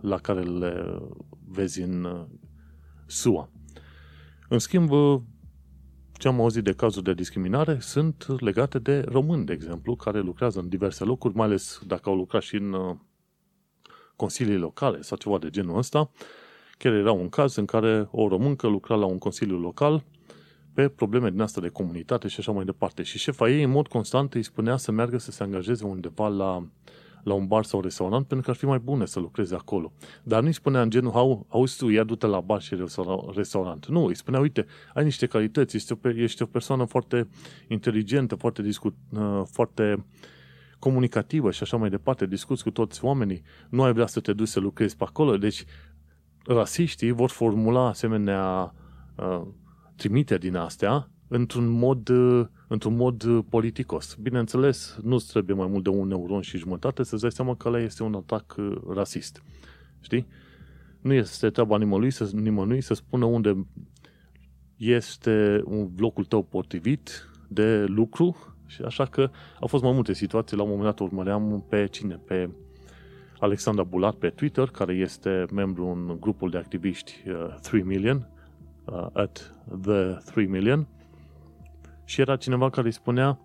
[0.00, 1.02] la care le
[1.48, 2.24] vezi în uh,
[3.06, 3.50] SUA.
[4.48, 5.20] În schimb, uh,
[6.12, 10.58] ce am auzit de cazuri de discriminare sunt legate de români, de exemplu, care lucrează
[10.58, 12.98] în diverse locuri, mai ales dacă au lucrat și în
[14.16, 16.10] consilii locale sau ceva de genul ăsta,
[16.78, 20.04] Chiar era un caz în care o româncă lucra la un consiliu local
[20.74, 23.02] pe probleme din asta de comunitate și așa mai departe.
[23.02, 26.66] Și șefa ei, în mod constant, îi spunea să meargă să se angajeze undeva la,
[27.22, 29.92] la un bar sau restaurant pentru că ar fi mai bune să lucreze acolo.
[30.22, 32.76] Dar nu-i spunea în genul, auzi tu, ia du-te la bar și
[33.34, 33.86] restaurant.
[33.86, 37.28] Nu, îi spunea, uite, ai niște calități, ești o, ești o persoană foarte
[37.68, 40.04] inteligentă, foarte, discut, uh, foarte
[40.78, 44.48] comunicativă și așa mai departe, discuți cu toți oamenii, nu ai vrea să te duci
[44.48, 45.64] să lucrezi pe acolo, deci
[46.46, 48.74] rasiștii vor formula asemenea
[49.16, 49.42] uh,
[49.96, 54.14] trimiteri din astea într-un mod, uh, într-un mod uh, politicos.
[54.20, 57.80] Bineînțeles, nu trebuie mai mult de un neuron și jumătate să-ți dai seama că ăla
[57.80, 59.42] este un atac uh, rasist.
[60.00, 60.26] Știi?
[61.00, 63.66] Nu este treaba nimănui să, nimănui să spună unde
[64.76, 70.56] este un locul tău potrivit de lucru și așa că au fost mai multe situații.
[70.56, 72.20] La un moment dat urmăream pe cine?
[72.24, 72.50] Pe
[73.42, 78.28] Alexandra Bulat pe Twitter, care este membru în grupul de activiști uh, 3 Million,
[78.84, 80.86] uh, at the 3 Million,
[82.04, 83.38] și era cineva care îi spunea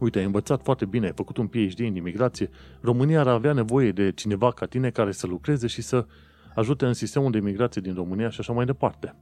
[0.00, 3.92] uite, ai învățat foarte bine, ai făcut un PhD în imigrație, România ar avea nevoie
[3.92, 6.06] de cineva ca tine care să lucreze și să
[6.54, 9.14] ajute în sistemul de imigrație din România și așa mai departe.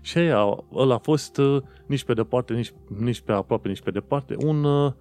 [0.00, 3.90] Și aia, ăla a fost uh, nici pe departe, nici, nici pe aproape, nici pe
[3.90, 4.92] departe, un uh,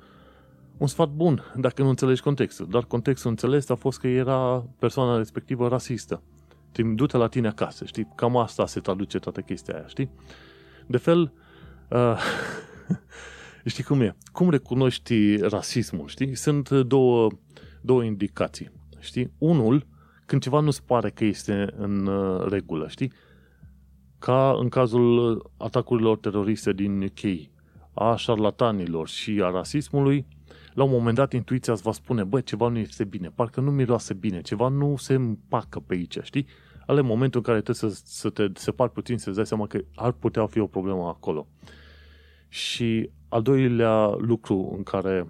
[0.77, 2.67] un sfat bun, dacă nu înțelegi contextul.
[2.69, 6.21] Dar contextul înțeles a fost că era persoana respectivă rasistă.
[6.95, 8.07] Du-te la tine acasă, știi?
[8.15, 10.09] Cam asta se traduce toată chestia aia, știi?
[10.87, 11.33] De fel,
[11.89, 12.17] uh,
[13.65, 14.15] știi cum e?
[14.31, 16.35] Cum recunoști rasismul, știi?
[16.35, 17.29] Sunt două,
[17.81, 19.31] două indicații, știi?
[19.37, 19.87] Unul,
[20.25, 23.11] când ceva nu-ți pare că este în uh, regulă, știi?
[24.19, 27.49] Ca în cazul atacurilor teroriste din UK,
[27.93, 30.25] a șarlatanilor și a rasismului,
[30.77, 33.71] la un moment dat intuiția îți va spune, bă, ceva nu este bine, parcă nu
[33.71, 36.45] miroase bine, ceva nu se împacă pe aici, știi?
[36.85, 40.11] Ale momentul în care trebuie să, să te separi puțin, să-ți dai seama că ar
[40.11, 41.47] putea fi o problemă acolo.
[42.47, 45.27] Și al doilea lucru în care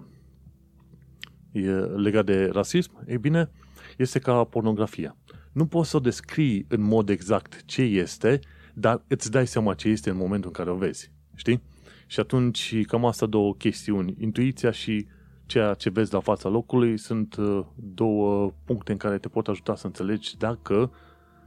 [1.52, 3.50] e legat de rasism, e bine,
[3.96, 5.16] este ca pornografia.
[5.52, 8.40] Nu poți să o descrii în mod exact ce este,
[8.74, 11.12] dar îți dai seama ce este în momentul în care o vezi.
[11.34, 11.62] Știi?
[12.06, 15.06] Și atunci, cam asta două chestiuni, intuiția și
[15.48, 19.76] ceea ce vezi la fața locului sunt uh, două puncte în care te pot ajuta
[19.76, 20.90] să înțelegi dacă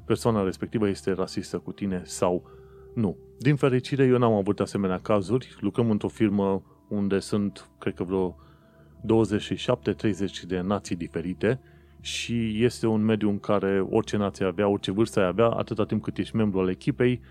[0.05, 2.49] persoana respectivă este rasistă cu tine sau
[2.95, 3.17] nu.
[3.39, 5.55] Din fericire, eu n-am avut asemenea cazuri.
[5.59, 8.35] Lucrăm într-o firmă unde sunt, cred că vreo
[9.01, 11.59] 27-30 de nații diferite
[11.99, 16.03] și este un mediu în care orice nație avea, orice vârstă ai avea, atâta timp
[16.03, 17.21] cât ești membru al echipei,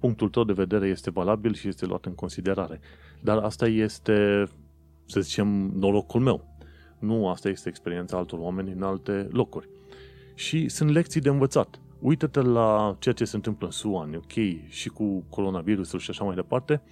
[0.00, 2.80] punctul tău de vedere este valabil și este luat în considerare.
[3.20, 4.48] Dar asta este
[5.06, 6.48] să zicem, norocul meu.
[6.98, 9.68] Nu asta este experiența altor oameni în alte locuri.
[10.34, 11.80] Și sunt lecții de învățat.
[12.00, 16.24] Uită-te la ceea ce se întâmplă în SUA, în UK și cu coronavirusul și așa
[16.24, 16.82] mai departe.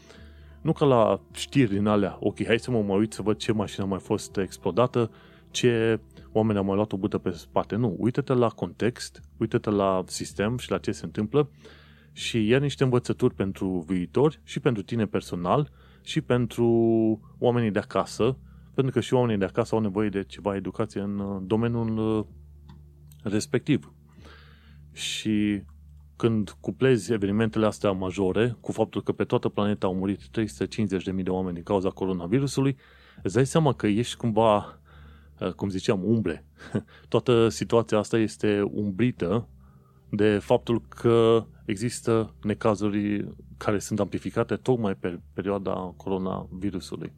[0.61, 3.53] Nu ca la știri din alea, ok, hai să mă mai uit să văd ce
[3.53, 5.11] mașină a mai fost explodată,
[5.51, 6.01] ce
[6.33, 7.77] oameni au mai luat o bută pe spate.
[7.77, 11.51] Nu, uită-te la context, uită-te la sistem și la ce se întâmplă
[12.13, 15.71] și ia niște învățături pentru viitor și pentru tine personal
[16.03, 16.67] și pentru
[17.39, 18.37] oamenii de acasă,
[18.75, 22.25] pentru că și oamenii de acasă au nevoie de ceva educație în uh, domeniul uh,
[23.23, 23.93] respectiv.
[24.93, 25.63] Și
[26.17, 31.31] când cuplezi evenimentele astea majore cu faptul că pe toată planeta au murit 350.000 de
[31.31, 32.77] oameni din cauza coronavirusului,
[33.23, 34.81] îți dai seama că ești cumva,
[35.41, 36.47] uh, cum ziceam, umbre.
[37.09, 39.49] Toată situația asta este umbrită
[40.09, 47.13] de faptul că există necazuri care sunt amplificate tocmai pe perioada coronavirusului.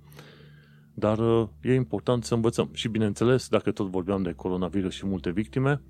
[0.94, 2.68] Dar uh, e important să învățăm.
[2.72, 5.82] Și bineînțeles, dacă tot vorbeam de coronavirus și multe victime,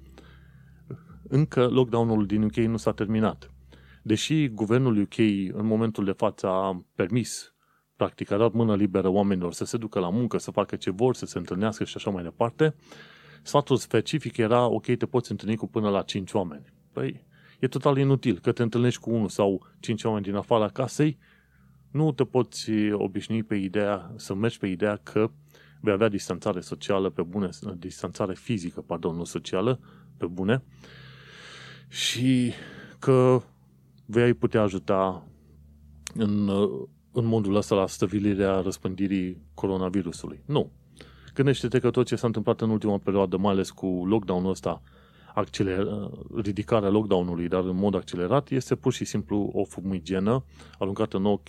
[1.29, 3.51] încă lockdown-ul din UK nu s-a terminat.
[4.03, 5.19] Deși guvernul UK
[5.53, 7.55] în momentul de față a permis,
[7.97, 11.15] practic a dat mână liberă oamenilor să se ducă la muncă, să facă ce vor,
[11.15, 12.75] să se întâlnească și așa mai departe,
[13.43, 16.73] sfatul specific era, ok, te poți întâlni cu până la 5 oameni.
[16.93, 17.27] Păi,
[17.65, 21.19] e total inutil că te întâlnești cu unul sau 5 oameni din afara casei,
[21.91, 25.31] nu te poți obișnui pe ideea, să mergi pe ideea că
[25.81, 29.81] vei avea distanțare socială pe bune, distanțare fizică, pardon, nu socială,
[30.17, 30.63] pe bune,
[31.89, 32.53] și
[32.99, 33.43] că
[34.07, 35.27] vei putea ajuta
[36.15, 36.49] în,
[37.13, 40.43] în modul ăsta la stăvilirea răspândirii coronavirusului.
[40.47, 40.71] Nu.
[41.35, 44.83] Gândește-te că tot ce s-a întâmplat în ultima perioadă, mai ales cu lockdown-ul ăsta,
[45.35, 45.87] acceler,
[46.37, 50.45] ridicarea lockdown-ului, dar în mod accelerat, este pur și simplu o fumigenă
[50.79, 51.49] aruncată în ochi,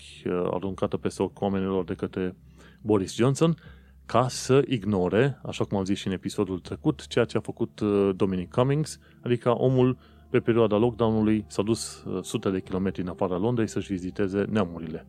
[0.52, 2.36] aruncată peste ochi oamenilor de către
[2.82, 3.58] Boris Johnson,
[4.06, 7.80] ca să ignore, așa cum am zis și în episodul trecut, ceea ce a făcut
[7.80, 9.98] uh, Dominic Cummings, adică omul
[10.30, 15.06] pe perioada lockdown-ului s-a dus uh, sute de kilometri în afara Londrei să-și viziteze neamurile.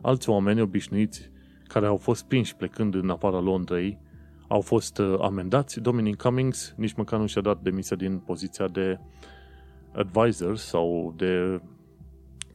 [0.00, 1.30] Alți oameni obișnuiți
[1.66, 3.98] care au fost prinși plecând în afara Londrei
[4.52, 5.80] au fost uh, amendați.
[5.80, 8.98] Dominic Cummings nici măcar nu și-a dat demisia din poziția de
[9.92, 11.60] advisor sau de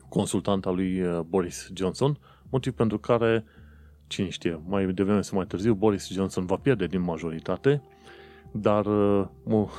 [0.10, 2.17] consultant al lui Boris Johnson,
[2.49, 3.45] motiv pentru care
[4.08, 7.81] cine știe, mai devreme sau mai târziu, Boris Johnson va pierde din majoritate,
[8.51, 9.27] dar uh,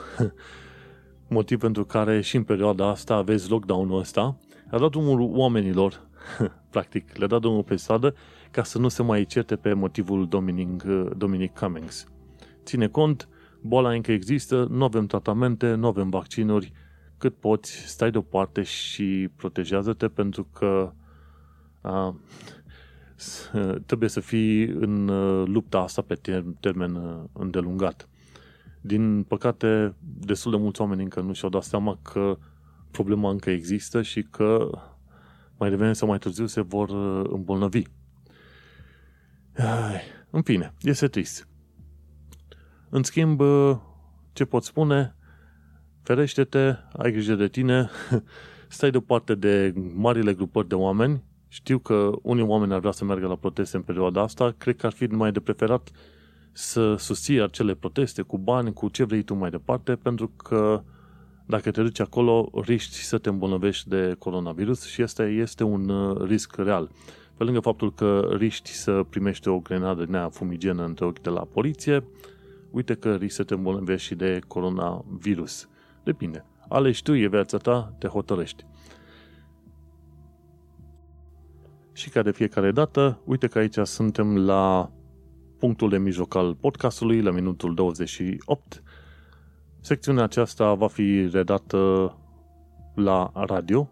[1.28, 4.38] motiv pentru care și în perioada asta aveți lockdown-ul ăsta,
[4.70, 6.08] a dat drumul oamenilor,
[6.70, 8.14] practic, le-a dat drumul pe stradă
[8.56, 12.06] ca să nu se mai certe pe motivul Dominic, uh, Dominic Cummings.
[12.64, 13.28] Ține cont,
[13.60, 16.72] boala încă există, nu avem tratamente, nu avem vaccinuri,
[17.18, 20.92] cât poți, stai deoparte și protejează-te pentru că
[21.80, 22.14] uh,
[23.86, 26.20] trebuie să fii în uh, lupta asta pe
[26.60, 28.08] termen uh, îndelungat.
[28.80, 32.38] Din păcate, destul de mulți oameni încă nu și-au dat seama că
[32.90, 34.70] problema încă există și că
[35.58, 37.30] mai devreme sau mai târziu se vor uh,
[39.56, 40.02] îmbolnăvi.
[40.30, 41.48] În fine, este trist.
[42.88, 43.40] În schimb,
[44.32, 45.16] ce pot spune?
[46.02, 47.90] Ferește-te, ai grijă de tine,
[48.68, 51.24] stai deoparte de marile grupări de oameni
[51.56, 54.86] știu că unii oameni ar vrea să meargă la proteste în perioada asta, cred că
[54.86, 55.90] ar fi mai de preferat
[56.52, 60.82] să susții acele proteste cu bani, cu ce vrei tu mai departe, pentru că
[61.46, 66.26] dacă te duci acolo, riști să te îmbolnăvești de coronavirus și asta este un uh,
[66.28, 66.90] risc real.
[67.36, 71.40] Pe lângă faptul că riști să primești o grenadă nea fumigenă între ochi de la
[71.40, 72.04] poliție,
[72.70, 75.68] uite că riști să te îmbolnăvești și de coronavirus.
[76.04, 76.44] Depinde.
[76.68, 78.64] Alegi tu, e viața ta, te hotărăști.
[81.92, 84.90] Și ca de fiecare dată, uite că aici suntem la
[85.58, 88.82] punctul de mijloc al podcastului, la minutul 28.
[89.80, 92.12] Secțiunea aceasta va fi redată
[92.94, 93.88] la radio,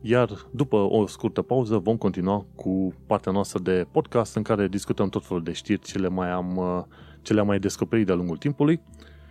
[0.00, 5.08] iar după o scurtă pauză vom continua cu partea noastră de podcast în care discutăm
[5.08, 6.86] tot felul de știri ce le mai am,
[7.22, 8.80] ce le-am mai descoperit de-a lungul timpului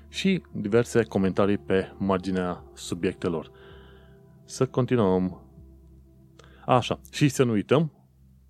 [0.09, 3.51] și diverse comentarii pe marginea subiectelor.
[4.45, 5.47] Să continuăm
[6.67, 7.91] Așa, și să nu uităm,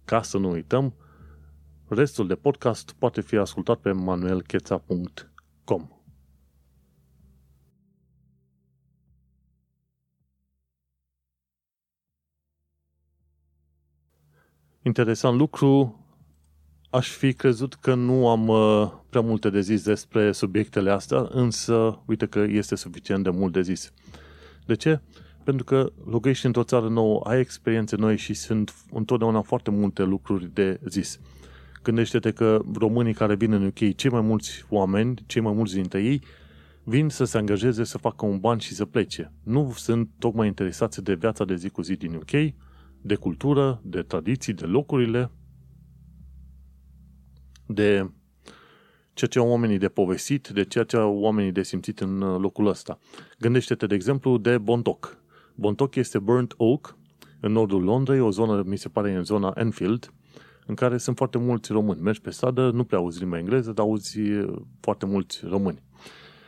[0.06, 0.94] ca să nu uităm,
[1.88, 5.97] restul de podcast poate fi ascultat pe manuelcheța.com.
[14.88, 16.00] Interesant lucru,
[16.90, 22.00] aș fi crezut că nu am uh, prea multe de zis despre subiectele astea, însă
[22.06, 23.94] uite că este suficient de mult de zis.
[24.66, 25.00] De ce?
[25.44, 30.54] pentru că locuiești într-o țară nouă, ai experiențe noi și sunt întotdeauna foarte multe lucruri
[30.54, 31.20] de zis.
[31.84, 36.04] Gândește-te că românii care vin în UK, cei mai mulți oameni, cei mai mulți dintre
[36.04, 36.22] ei,
[36.84, 39.32] vin să se angajeze, să facă un ban și să plece.
[39.44, 42.54] Nu sunt tocmai interesați de viața de zi cu zi din UK,
[43.08, 45.32] de cultură, de tradiții, de locurile,
[47.66, 48.12] de
[49.14, 52.68] ceea ce au oamenii de povestit, de ceea ce au oamenii de simțit în locul
[52.68, 53.00] ăsta.
[53.40, 55.18] Gândește-te, de exemplu, de Bontoc.
[55.56, 56.98] Bontoc este Burnt Oak,
[57.40, 60.14] în nordul Londrei, o zonă, mi se pare, în zona Enfield,
[60.66, 62.02] în care sunt foarte mulți români.
[62.02, 64.20] Mergi pe stradă, nu prea auzi limba engleză, dar auzi
[64.80, 65.84] foarte mulți români.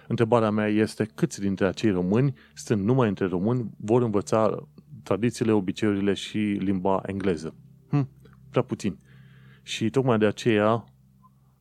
[0.07, 4.67] Întrebarea mea este câți dintre acei români, stând numai între români, vor învăța
[5.09, 7.55] tradițiile, obiceiurile și limba engleză?
[7.89, 8.09] Hm,
[8.49, 8.97] prea puțin.
[9.63, 10.83] Și tocmai de aceea,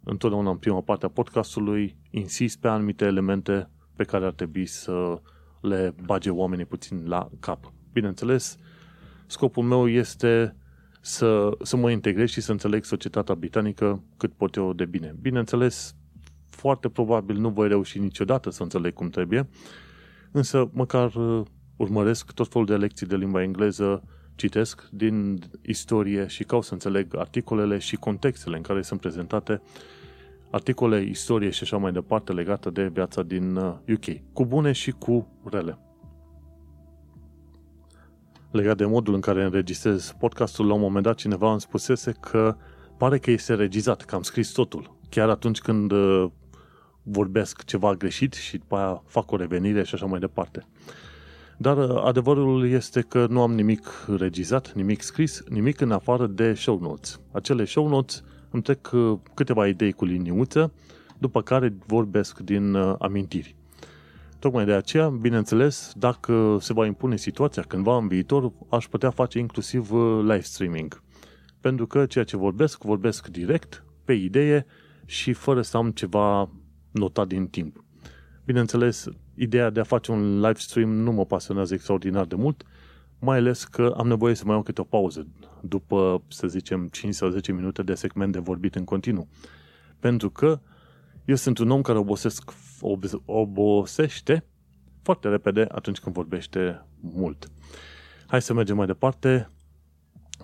[0.05, 5.21] întotdeauna în prima parte a podcastului, insist pe anumite elemente pe care ar trebui să
[5.61, 7.73] le bage oamenii puțin la cap.
[7.93, 8.59] Bineînțeles,
[9.27, 10.57] scopul meu este
[11.01, 15.15] să, să mă integrez și să înțeleg societatea britanică cât pot eu de bine.
[15.21, 15.95] Bineînțeles,
[16.47, 19.49] foarte probabil nu voi reuși niciodată să înțeleg cum trebuie,
[20.31, 21.47] însă măcar uh,
[21.79, 24.03] urmăresc tot felul de lecții de limba engleză,
[24.35, 29.63] citesc din istorie și caut să înțeleg articolele și contextele în care sunt prezentate
[30.51, 34.91] articole, istorie și așa mai departe legate de viața din UK, uh, cu bune și
[34.91, 35.79] cu rele.
[38.51, 42.57] Legat de modul în care înregistrez podcastul, la un moment dat cineva îmi spusese că
[42.97, 44.97] pare că este regizat, că am scris totul.
[45.09, 46.31] Chiar atunci când uh,
[47.03, 50.67] vorbesc ceva greșit și după aia fac o revenire și așa mai departe.
[51.61, 56.55] Dar uh, adevărul este că nu am nimic regizat, nimic scris, nimic în afară de
[56.55, 57.21] show notes.
[57.33, 60.73] Acele show notes îmi trec uh, câteva idei cu liniuță,
[61.19, 63.57] după care vorbesc din uh, amintiri.
[64.39, 69.39] Tocmai de aceea, bineînțeles, dacă se va impune situația cândva în viitor, aș putea face
[69.39, 69.91] inclusiv
[70.21, 71.03] live streaming.
[71.61, 74.67] Pentru că ceea ce vorbesc, vorbesc direct, pe idee
[75.05, 76.51] și fără să am ceva
[76.91, 77.85] notat din timp.
[78.45, 79.07] Bineînțeles,
[79.39, 82.63] ideea de a face un live stream nu mă pasionează extraordinar de mult,
[83.19, 85.27] mai ales că am nevoie să mai iau câte o pauză
[85.61, 89.29] după, să zicem, 5 sau 10 minute de segment de vorbit în continuu.
[90.01, 90.61] Pentru că
[91.25, 92.53] eu sunt un om care obosesc,
[93.25, 94.45] obosește
[95.03, 97.51] foarte repede atunci când vorbește mult.
[98.27, 99.51] Hai să mergem mai departe.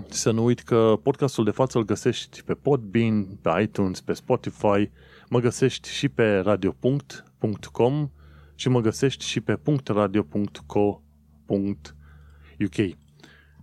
[0.09, 4.91] Să nu uit că podcastul de față îl găsești pe Podbean, pe iTunes, pe Spotify,
[5.29, 8.11] mă găsești și pe radio.com
[8.55, 11.01] și mă găsești și pe .radio.co.uk.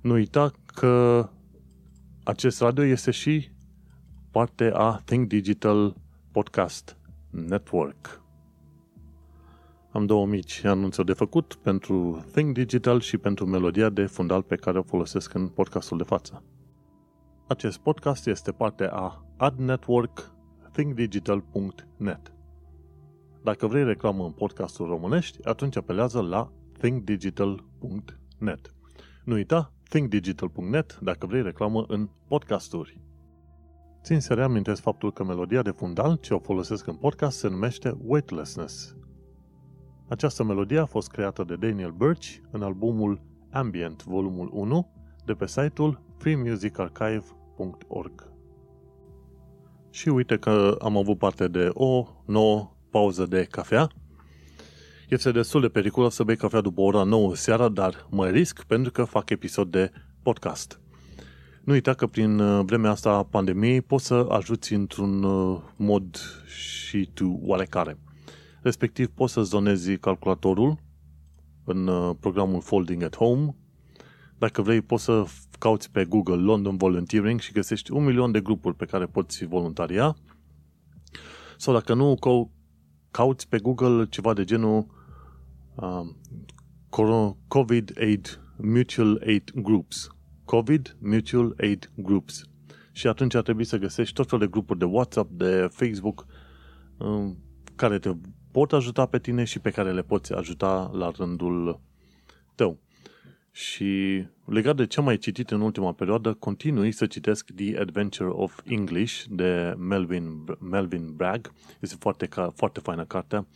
[0.02, 1.30] Nu uita că
[2.24, 3.50] acest radio este și
[4.32, 5.96] parte a Think Digital
[6.32, 6.98] Podcast
[7.30, 8.22] Network.
[9.92, 14.56] Am două mici anunțuri de făcut pentru Think Digital și pentru melodia de fundal pe
[14.56, 16.44] care o folosesc în podcastul de față.
[17.48, 20.32] Acest podcast este parte a Ad Network
[20.72, 22.34] thinkdigital.net.
[23.44, 28.76] Dacă vrei reclamă în podcastul românești, atunci apelează la thinkdigital.net.
[29.24, 33.00] Nu uita, thinkdigital.net dacă vrei reclamă în podcasturi.
[34.04, 37.98] Țin să reamintesc faptul că melodia de fundal ce o folosesc în podcast se numește
[38.06, 38.96] Weightlessness.
[40.08, 44.92] Această melodie a fost creată de Daniel Birch în albumul Ambient volumul 1
[45.26, 48.30] de pe site-ul freemusicarchive.org.
[49.90, 53.90] Și uite că am avut parte de o nouă pauză de cafea.
[55.10, 58.92] Este destul de periculos să bei cafea după ora 9 seara, dar mă risc pentru
[58.92, 59.92] că fac episod de
[60.24, 60.80] podcast.
[61.64, 66.20] Nu uita că prin uh, vremea asta a pandemiei poți să ajuți într-un uh, mod
[66.46, 68.00] și tu oarecare.
[68.62, 70.78] Respectiv poți să zonezi calculatorul
[71.64, 73.56] în uh, programul Folding at Home.
[74.38, 75.26] Dacă vrei poți să
[75.60, 80.16] cauți pe Google London Volunteering și găsești un milion de grupuri pe care poți voluntaria.
[81.58, 82.16] Sau dacă nu,
[83.12, 84.86] cauți pe Google ceva de genul
[85.76, 90.10] uh, COVID Aid Mutual Aid Groups.
[90.46, 92.44] COVID Mutual Aid Groups.
[92.92, 96.26] Și atunci ar trebui să găsești tot felul de grupuri de WhatsApp, de Facebook,
[96.98, 97.32] uh,
[97.76, 98.16] care te
[98.52, 101.80] pot ajuta pe tine și pe care le poți ajuta la rândul
[102.56, 102.80] tău.
[103.52, 108.30] Și legat de ce am mai citit în ultima perioadă, continui să citesc The Adventure
[108.30, 111.52] of English de Melvin, Melvin Bragg.
[111.80, 113.48] Este foarte, foarte faină carte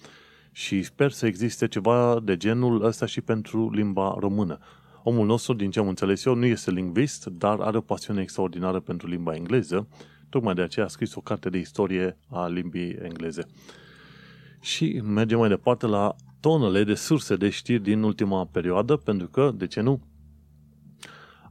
[0.51, 4.59] și sper să existe ceva de genul ăsta și pentru limba română.
[5.03, 8.79] Omul nostru, din ce am înțeles eu, nu este lingvist, dar are o pasiune extraordinară
[8.79, 9.87] pentru limba engleză.
[10.29, 13.45] Tocmai de aceea a scris o carte de istorie a limbii engleze.
[14.61, 16.15] Și mergem mai departe la
[16.45, 20.01] tonele de surse de știri din ultima perioadă, pentru că, de ce nu,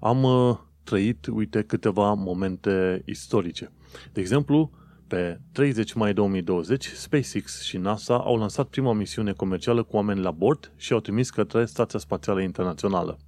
[0.00, 3.72] am uh, trăit, uite, câteva momente istorice.
[4.12, 4.70] De exemplu,
[5.06, 10.30] pe 30 mai 2020, SpaceX și NASA au lansat prima misiune comercială cu oameni la
[10.30, 13.18] bord și au trimis către Stația Spațială Internațională.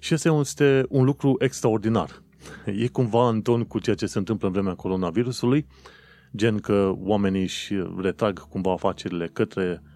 [0.00, 2.22] Și este un, este un lucru extraordinar.
[2.82, 5.66] E cumva în ton cu ceea ce se întâmplă în vremea coronavirusului,
[6.36, 9.94] gen că oamenii își retrag cumva afacerile către Uh,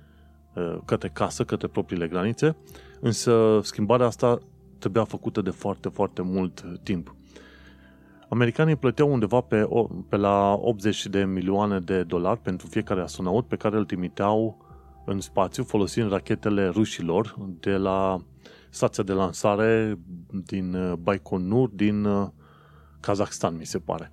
[0.85, 2.57] către casă, către propriile granițe,
[3.01, 4.39] Însă schimbarea asta
[4.79, 7.15] trebuia făcută de foarte, foarte mult timp.
[8.29, 9.69] Americanii plăteau undeva pe,
[10.09, 14.65] pe la 80 de milioane de dolari pentru fiecare astronaut pe care îl trimiteau
[15.05, 18.25] în spațiu folosind rachetele rușilor de la
[18.71, 19.99] stația de lansare
[20.47, 22.29] din uh, Baikonur din uh,
[23.01, 24.13] Kazakhstan, mi se pare.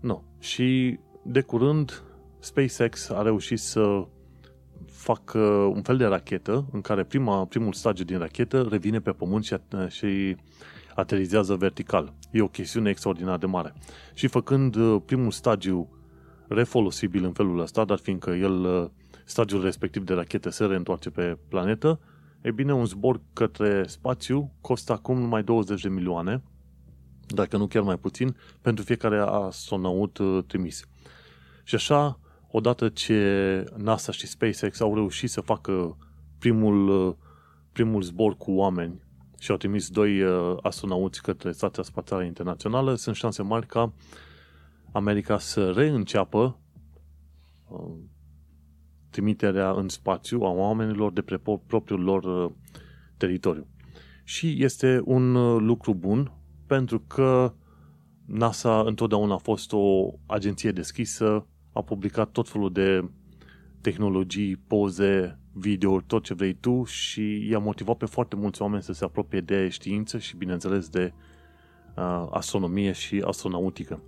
[0.00, 0.22] No.
[0.38, 2.02] Și de curând
[2.38, 4.06] SpaceX a reușit să
[5.06, 5.38] facă
[5.74, 9.56] un fel de rachetă în care prima, primul stagiu din rachetă revine pe pământ și,
[9.88, 10.36] și
[10.94, 12.14] aterizează vertical.
[12.30, 13.74] E o chestiune extraordinar de mare.
[14.14, 15.88] Și făcând uh, primul stagiu
[16.48, 18.90] refolosibil în felul ăsta, dar fiindcă el,
[19.24, 22.00] stagiul respectiv de rachetă se reîntoarce pe planetă,
[22.40, 26.42] e bine, un zbor către spațiu costă acum numai 20 de milioane,
[27.26, 30.84] dacă nu chiar mai puțin, pentru fiecare astronaut uh, trimis.
[31.64, 32.20] Și așa,
[32.56, 35.96] odată ce NASA și SpaceX au reușit să facă
[36.38, 37.14] primul, uh,
[37.72, 39.02] primul zbor cu oameni
[39.38, 43.92] și au trimis doi uh, astronauți către Stația Spațială Internațională, sunt șanse mari ca
[44.92, 46.58] America să reînceapă
[49.10, 52.52] trimiterea în spațiu a oamenilor de pe propriul lor
[53.16, 53.66] teritoriu.
[54.24, 55.32] Și este un
[55.66, 56.32] lucru bun
[56.66, 57.54] pentru că
[58.26, 61.46] NASA întotdeauna a fost o agenție deschisă,
[61.76, 63.08] a publicat tot felul de
[63.80, 68.92] tehnologii, poze, video, tot ce vrei tu și i-a motivat pe foarte mulți oameni să
[68.92, 71.12] se apropie de știință și, bineînțeles, de
[71.96, 74.00] uh, astronomie și astronautică.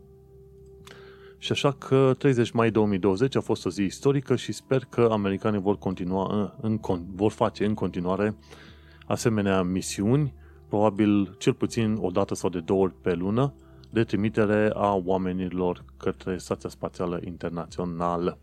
[1.39, 5.61] Și așa că 30 mai 2020 a fost o zi istorică și sper că americanii
[5.61, 8.37] vor continua în, în, vor face în continuare
[9.07, 10.35] asemenea misiuni
[10.69, 13.55] probabil cel puțin o dată sau de două ori pe lună,
[13.91, 18.39] de trimitere a oamenilor către Stația Spațială Internațională.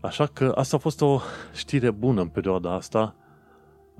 [0.00, 1.20] Așa că asta a fost o
[1.54, 3.16] știre bună în perioada asta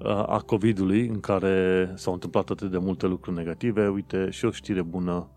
[0.05, 4.83] a COVID-ului, în care s-au întâmplat atât de multe lucruri negative, uite, și o știre
[4.83, 5.31] bună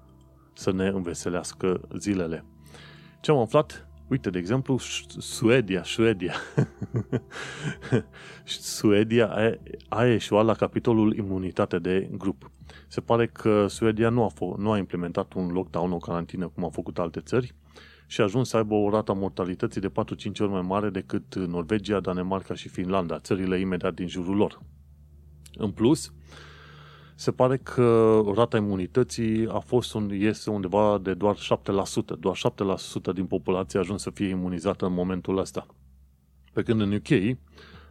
[0.54, 2.46] să ne înveselească zilele.
[3.22, 3.88] Ce am aflat?
[4.08, 4.78] Uite, de exemplu,
[5.18, 6.34] Suedia, Suedia.
[8.44, 9.58] Suedia a,
[9.90, 12.52] a eșuat la capitolul imunitate de grup.
[12.92, 16.64] Se pare că Suedia nu a, f- nu a implementat un lockdown, o carantină, cum
[16.64, 17.56] au făcut alte țări,
[18.08, 19.92] și a ajuns să aibă o rată a mortalității de 4-5
[20.40, 24.62] ori mai mare decât Norvegia, Danemarca și Finlanda, țările imediat din jurul lor.
[25.54, 26.14] În plus,
[27.16, 31.40] se pare că rata imunității a fost un, este undeva de doar 7%.
[32.20, 32.38] Doar
[33.12, 35.66] 7% din populație a ajuns să fie imunizată în momentul ăsta.
[36.54, 37.38] Pe când în UK,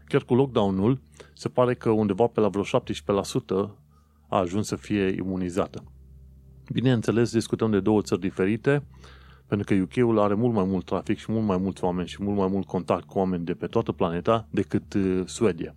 [0.05, 1.01] chiar cu lockdown-ul,
[1.35, 3.80] se pare că undeva pe la vreo 17%
[4.31, 5.85] a ajuns să fie imunizată.
[6.73, 8.87] Bineînțeles, discutăm de două țări diferite,
[9.47, 12.37] pentru că UK-ul are mult mai mult trafic și mult mai mulți oameni și mult
[12.37, 15.75] mai mult contact cu oameni de pe toată planeta decât uh, Suedia.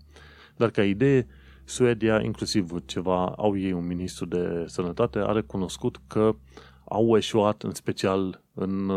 [0.56, 1.28] Dar ca idee,
[1.64, 6.36] Suedia, inclusiv ceva, au ei un ministru de sănătate, a recunoscut că
[6.84, 8.90] au eșuat în special în,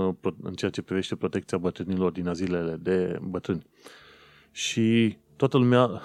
[0.43, 3.67] în ceea ce privește protecția bătrânilor din azilele de bătrâni.
[4.51, 6.01] Și toată lumea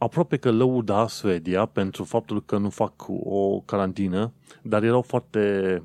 [0.00, 4.32] aproape că lăuda Suedia pentru faptul că nu fac o carantină,
[4.62, 5.82] dar erau foarte,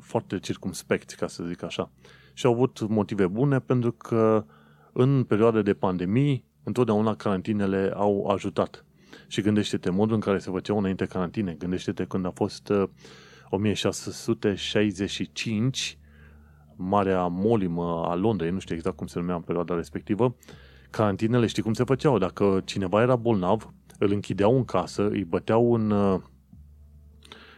[0.00, 1.90] foarte circumspecti, ca să zic așa.
[2.32, 4.44] Și au avut motive bune pentru că
[4.92, 8.84] în perioade de pandemii, întotdeauna carantinele au ajutat.
[9.26, 11.54] Și gândește-te modul în care se făceau înainte carantine.
[11.58, 12.72] Gândește-te când a fost
[13.50, 16.06] 1665, uh,
[16.80, 20.34] Marea Molimă a Londrei, nu știu exact cum se numea în perioada respectivă,
[20.90, 22.18] carantinele știi cum se făceau.
[22.18, 26.20] Dacă cineva era bolnav, îl închideau în casă, îi băteau în uh,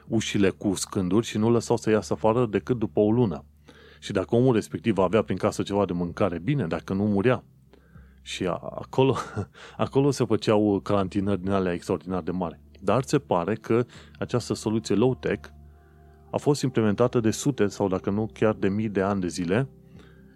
[0.08, 3.44] ușile cu scânduri și nu lăsau să iasă afară decât după o lună.
[3.98, 7.44] Și dacă omul respectiv avea prin casă ceva de mâncare, bine, dacă nu murea.
[8.22, 9.16] Și acolo,
[9.76, 12.60] acolo se făceau carantinări din alea extraordinar de mari.
[12.80, 13.84] Dar se pare că
[14.18, 15.48] această soluție low-tech
[16.30, 19.68] a fost implementată de sute sau dacă nu chiar de mii de ani de zile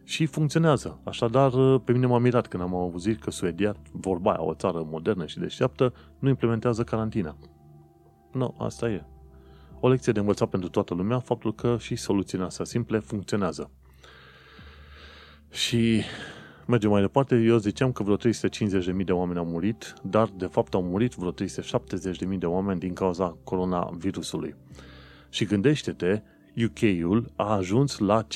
[0.05, 1.01] și funcționează.
[1.05, 5.27] Așadar, pe mine m-a mirat când am auzit că Suedia, vorba aia, o țară modernă
[5.27, 7.37] și deșteaptă, nu implementează carantina.
[8.33, 9.05] Nu, no, asta e.
[9.81, 13.71] O lecție de învățat pentru toată lumea, faptul că și soluțiile astea simple funcționează.
[15.51, 16.03] Și
[16.67, 20.75] Mergem mai departe, eu ziceam că vreo 350.000 de oameni au murit, dar de fapt
[20.75, 24.55] au murit vreo 370.000 de oameni din cauza coronavirusului.
[25.31, 26.23] Și gândește-te,
[26.65, 28.27] UK-ul a ajuns la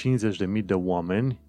[0.56, 1.40] 50.000 de oameni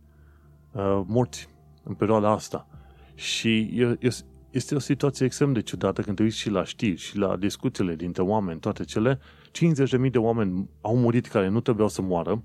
[0.71, 1.49] uh, morți
[1.83, 2.67] în perioada asta.
[3.15, 3.83] Și
[4.49, 7.95] este o situație extrem de ciudată când te uiți și la știri și la discuțiile
[7.95, 9.19] dintre oameni, toate cele.
[10.05, 12.43] 50.000 de oameni au murit care nu trebuiau să moară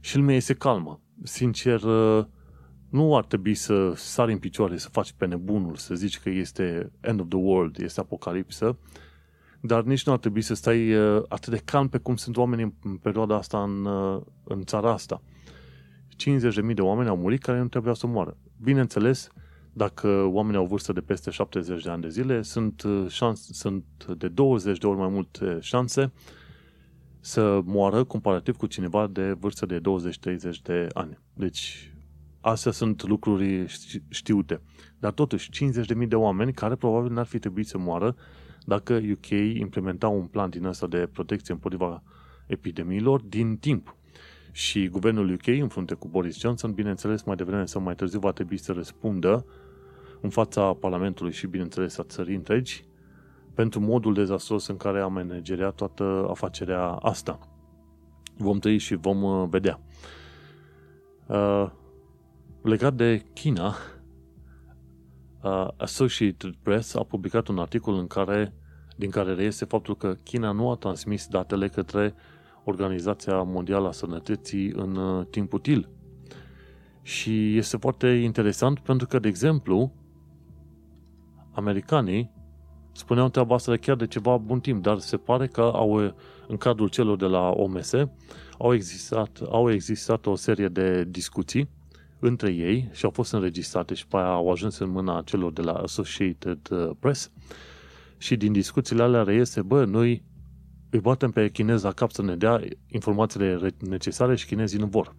[0.00, 1.00] și lumea este calmă.
[1.22, 2.24] Sincer, uh,
[2.88, 6.92] nu ar trebui să sari în picioare, să faci pe nebunul, să zici că este
[7.00, 8.78] end of the world, este apocalipsă,
[9.60, 12.74] dar nici nu ar trebui să stai uh, atât de calm pe cum sunt oamenii
[12.82, 15.22] în perioada asta în, uh, în țara asta.
[16.68, 18.36] 50.000 de oameni au murit care nu trebuiau să moară.
[18.62, 19.28] Bineînțeles,
[19.72, 23.84] dacă oamenii au vârstă de peste 70 de ani de zile, sunt, uh, șans, sunt
[24.18, 26.12] de 20 de ori mai multe șanse
[27.20, 31.18] să moară comparativ cu cineva de vârstă de 20-30 de ani.
[31.34, 31.92] Deci,
[32.40, 33.66] astea sunt lucruri
[34.08, 34.60] știute.
[34.98, 38.16] Dar totuși, 50.000 de oameni care probabil n-ar fi trebuit să moară
[38.64, 42.02] dacă UK implementa un plan din ăsta de protecție împotriva
[42.46, 43.96] epidemiilor din timp.
[44.52, 48.32] Și guvernul UK, în frunte cu Boris Johnson, bineînțeles, mai devreme sau mai târziu va
[48.32, 49.46] trebui să răspundă
[50.20, 52.84] în fața Parlamentului și, bineînțeles, a țării întregi
[53.54, 57.38] pentru modul dezastros în care a manageriat toată afacerea asta.
[58.36, 59.80] Vom trăi și vom uh, vedea.
[61.26, 61.70] Uh,
[62.62, 63.74] legat de China,
[65.42, 68.54] uh, Associated Press a publicat un articol în care,
[68.96, 72.14] din care reiese faptul că China nu a transmis datele către
[72.64, 75.88] Organizația Mondială a Sănătății în uh, timp util.
[77.02, 79.92] Și este foarte interesant pentru că, de exemplu,
[81.52, 82.30] americanii
[82.92, 86.14] spuneau treaba asta chiar de ceva bun timp, dar se pare că au,
[86.46, 87.92] în cadrul celor de la OMS
[88.58, 91.68] au existat, au existat o serie de discuții
[92.18, 95.62] între ei și au fost înregistrate și pe aia au ajuns în mâna celor de
[95.62, 97.30] la Associated uh, Press
[98.18, 100.22] și din discuțiile alea reiese, bă, noi
[100.92, 105.14] îi batem pe chinezi la cap să ne dea informațiile necesare și chinezii nu vor.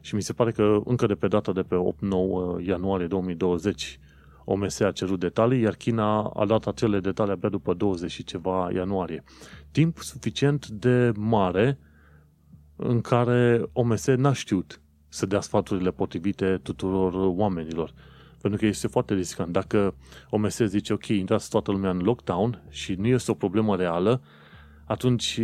[0.00, 3.98] Și mi se pare că încă de pe data de pe 8-9 ianuarie 2020
[4.44, 8.70] OMS a cerut detalii, iar China a dat acele detalii abia după 20 și ceva
[8.74, 9.22] ianuarie.
[9.70, 11.78] Timp suficient de mare
[12.76, 17.92] în care OMS n-a știut să dea sfaturile potrivite tuturor oamenilor.
[18.40, 19.52] Pentru că este foarte riscant.
[19.52, 19.94] Dacă
[20.30, 24.20] OMS zice, ok, intrați toată lumea în lockdown și nu este o problemă reală,
[24.88, 25.40] atunci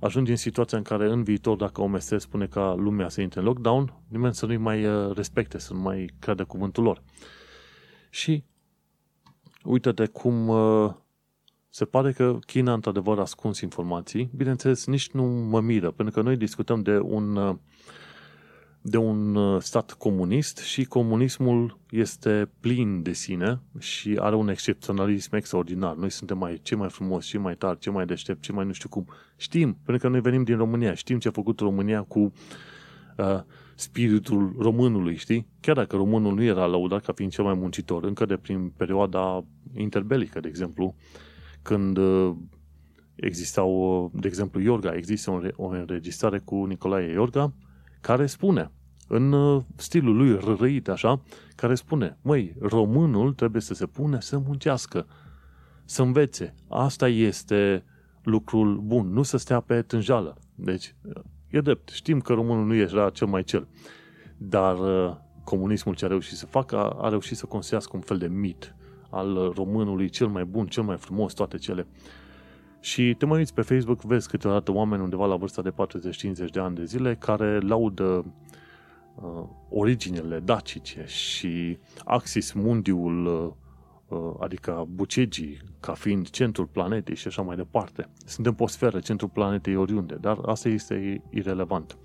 [0.00, 3.46] ajungi în situația în care în viitor, dacă OMS spune ca lumea să intre în
[3.46, 7.02] lockdown, nimeni să nu-i mai respecte, să nu mai creadă cuvântul lor.
[8.10, 8.44] Și
[9.64, 10.52] uite-te cum
[11.68, 14.30] se pare că China într-adevăr a ascuns informații.
[14.36, 17.58] Bineînțeles, nici nu mă miră, pentru că noi discutăm de un
[18.88, 25.34] de un uh, stat comunist și comunismul este plin de sine și are un excepționalism
[25.34, 25.94] extraordinar.
[25.94, 28.72] Noi suntem mai, cei mai frumoși, cei mai tari, cei mai deștept, cei mai nu
[28.72, 29.06] știu cum.
[29.36, 32.32] Știm, pentru că noi venim din România, știm ce a făcut România cu
[33.16, 33.40] uh,
[33.74, 35.46] spiritul românului, știi?
[35.60, 39.44] Chiar dacă românul nu era laudat ca fiind cel mai muncitor, încă de prin perioada
[39.74, 40.94] interbelică, de exemplu,
[41.62, 42.34] când uh,
[43.14, 47.52] existau, uh, de exemplu, Iorga, există o înregistrare cu Nicolae Iorga,
[48.00, 48.70] care spune
[49.06, 51.20] în uh, stilul lui răit așa,
[51.54, 55.06] care spune, măi, românul trebuie să se pune să muncească,
[55.84, 56.54] să învețe.
[56.68, 57.84] Asta este
[58.22, 60.36] lucrul bun, nu să stea pe tânjală.
[60.54, 60.94] Deci,
[61.48, 63.68] e drept, știm că românul nu era cel mai cel,
[64.36, 68.26] dar uh, comunismul ce a reușit să facă, a reușit să construiască un fel de
[68.26, 68.74] mit
[69.10, 71.86] al românului cel mai bun, cel mai frumos, toate cele.
[72.80, 76.60] Și te mai uiți pe Facebook, vezi câteodată oameni undeva la vârsta de 40-50 de
[76.60, 78.24] ani de zile care laudă uh,
[79.68, 87.42] originele dacice și Axis Mundiul, uh, uh, adică Bucegii, ca fiind centrul planetei și așa
[87.42, 88.08] mai departe.
[88.24, 91.98] Suntem pe o sferă, centrul planetei oriunde, dar asta este irrelevant.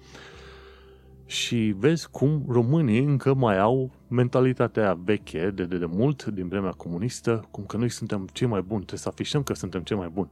[1.26, 6.72] Și vezi cum românii încă mai au mentalitatea veche de, de, de mult, din vremea
[6.72, 10.10] comunistă, cum că noi suntem cei mai buni, trebuie să afișăm că suntem cei mai
[10.10, 10.30] buni.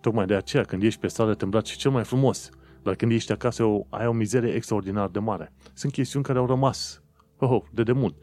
[0.00, 2.50] Tocmai de aceea, când ești pe stradă, te îmbraci cel mai frumos.
[2.84, 5.52] Dar când ești acasă, ai o mizerie extraordinar de mare.
[5.72, 7.02] Sunt chestiuni care au rămas
[7.38, 8.14] oh, de demult.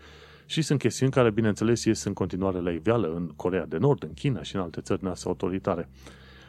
[0.46, 4.14] Și sunt chestiuni care, bineînțeles, ies în continuare la iveală în Corea de Nord, în
[4.14, 5.90] China și în alte țări noastre autoritare.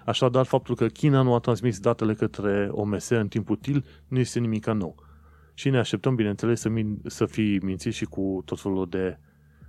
[0.05, 4.39] Așadar, faptul că China nu a transmis datele către OMS în timp util nu este
[4.39, 4.95] nimic nou.
[5.55, 9.19] Și ne așteptăm, bineînțeles, să, min- să fii mințit și cu tot felul de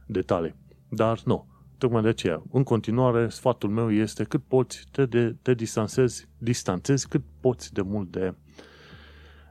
[0.06, 0.56] detalii.
[0.90, 1.53] Dar nu.
[1.84, 7.08] Tocmai de aceea, în continuare, sfatul meu este cât poți, te, de, te distanțezi, distanțezi
[7.08, 8.34] cât poți de mult de,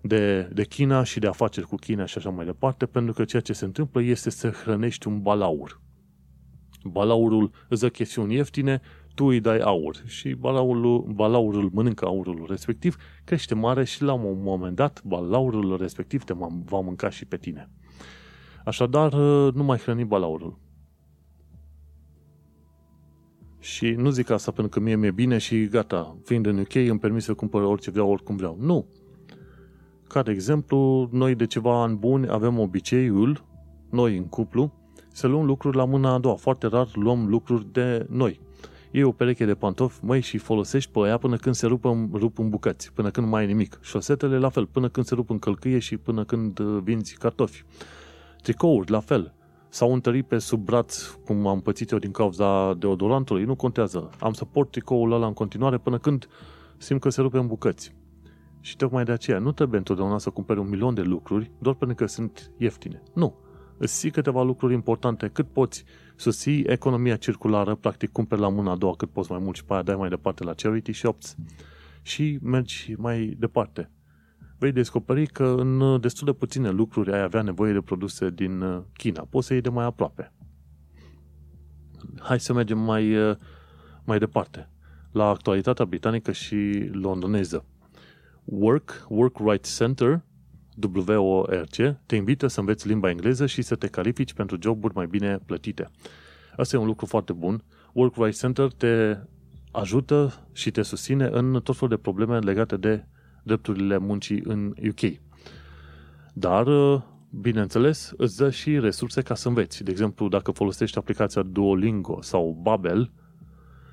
[0.02, 3.42] de, de China și de afaceri cu China și așa mai departe, pentru că ceea
[3.42, 5.80] ce se întâmplă este să hrănești un balaur.
[6.84, 8.80] Balaurul îți dă chestiuni ieftine,
[9.14, 14.42] tu îi dai aur și balaurul, balaurul mănâncă aurul respectiv, crește mare și la un
[14.42, 17.70] moment dat balaurul respectiv te va mânca și pe tine.
[18.64, 19.12] Așadar,
[19.52, 20.58] nu mai hrăni balaurul.
[23.72, 26.98] Și nu zic asta pentru că mie mi-e bine și gata, fiind în UK îmi
[26.98, 28.56] permis să cumpăr orice vreau, oricum vreau.
[28.60, 28.86] Nu.
[30.08, 33.44] Ca de exemplu, noi de ceva ani buni avem obiceiul,
[33.90, 34.72] noi în cuplu,
[35.12, 36.34] să luăm lucruri la mâna a doua.
[36.34, 38.40] Foarte rar luăm lucruri de noi.
[38.90, 42.08] Iei o pereche de pantofi, măi, și folosești pe ea până când se rup în,
[42.12, 43.78] rup în bucăți, până când nu mai e nimic.
[43.82, 47.64] Șosetele, la fel, până când se rup în călcâie și până când uh, vinzi cartofi.
[48.42, 49.34] Tricouri, la fel.
[49.72, 54.10] S-au întărit pe sub braț, cum am pățit eu din cauza deodorantului, nu contează.
[54.20, 56.28] Am să port tricoul ăla în continuare până când
[56.76, 57.94] simt că se rupe în bucăți.
[58.60, 61.96] Și tocmai de aceea nu trebuie întotdeauna să cumperi un milion de lucruri doar pentru
[61.96, 63.02] că sunt ieftine.
[63.14, 63.34] Nu.
[63.78, 65.84] Îți câteva lucruri importante cât poți
[66.16, 69.72] susții economia circulară, practic cumperi la mâna a doua cât poți mai mult și pe
[69.72, 71.36] aia dai mai departe la charity shops
[72.02, 73.90] și mergi mai departe.
[74.62, 78.82] Vei descoperi că în destul de puține lucruri ai avea nevoie de produse din uh,
[78.92, 79.26] China.
[79.30, 80.32] Poți să iei de mai aproape.
[82.20, 83.36] Hai să mergem mai, uh,
[84.04, 84.68] mai departe.
[85.12, 87.64] La actualitatea britanică și londoneză.
[88.44, 90.24] Work, Work Rights Center,
[91.06, 95.38] WORC, te invită să înveți limba engleză și să te califici pentru joburi mai bine
[95.46, 95.90] plătite.
[96.56, 97.64] Asta e un lucru foarte bun.
[97.92, 99.18] Work Rights Center te
[99.70, 103.06] ajută și te susține în tot felul de probleme legate de
[103.42, 105.20] drepturile muncii în UK.
[106.34, 106.66] Dar,
[107.30, 109.84] bineînțeles, îți dă și resurse ca să înveți.
[109.84, 113.12] De exemplu, dacă folosești aplicația Duolingo sau Babel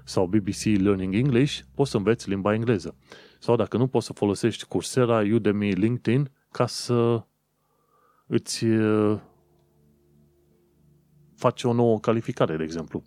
[0.04, 2.96] sau BBC Learning English, poți să înveți limba engleză.
[3.40, 7.24] Sau dacă nu, poți să folosești Coursera, Udemy, LinkedIn ca să
[8.28, 8.66] îți
[11.36, 13.04] faci o nouă calificare, de exemplu.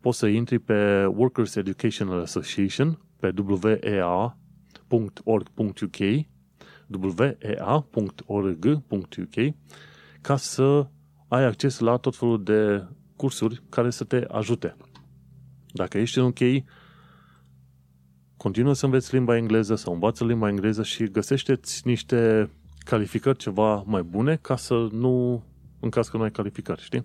[0.00, 3.30] Poți să intri pe Workers Educational Association, pe
[4.88, 5.98] wea.org.uk
[8.06, 9.54] wea.org.uk
[10.20, 10.88] ca să
[11.28, 12.86] ai acces la tot felul de
[13.16, 14.76] cursuri care să te ajute.
[15.72, 16.38] Dacă ești în UK,
[18.36, 24.02] continuă să înveți limba engleză sau învață limba engleză și găsește-ți niște calificări ceva mai
[24.02, 25.44] bune ca să nu,
[25.80, 27.04] în caz că nu ai calificări, știi?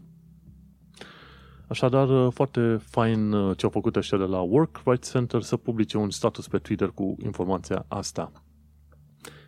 [1.68, 5.98] Așadar, foarte fain uh, ce au făcut ăștia de la Work Rights Center să publice
[5.98, 8.32] un status pe Twitter cu informația asta.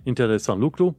[0.03, 0.97] Interesant lucru,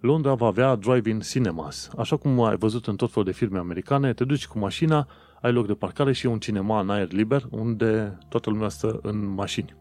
[0.00, 1.90] Londra va avea drive-in cinemas.
[1.98, 5.08] Așa cum ai văzut în tot felul de firme americane, te duci cu mașina,
[5.40, 8.98] ai loc de parcare și e un cinema în aer liber unde toată lumea stă
[9.02, 9.76] în mașini.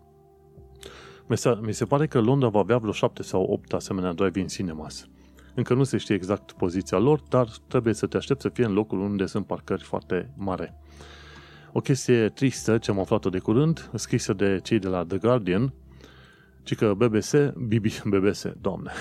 [1.62, 5.08] Mi se pare că Londra va avea vreo 7 sau 8 asemenea drive-in cinemas.
[5.56, 8.74] Încă nu se știe exact poziția lor, dar trebuie să te aștepți să fie în
[8.74, 10.76] locul unde sunt parcări foarte mare.
[11.72, 15.74] O chestie tristă ce am aflat-o de curând, scrisă de cei de la The Guardian,
[16.64, 18.92] ci că BBC, BBC, BBC, doamne,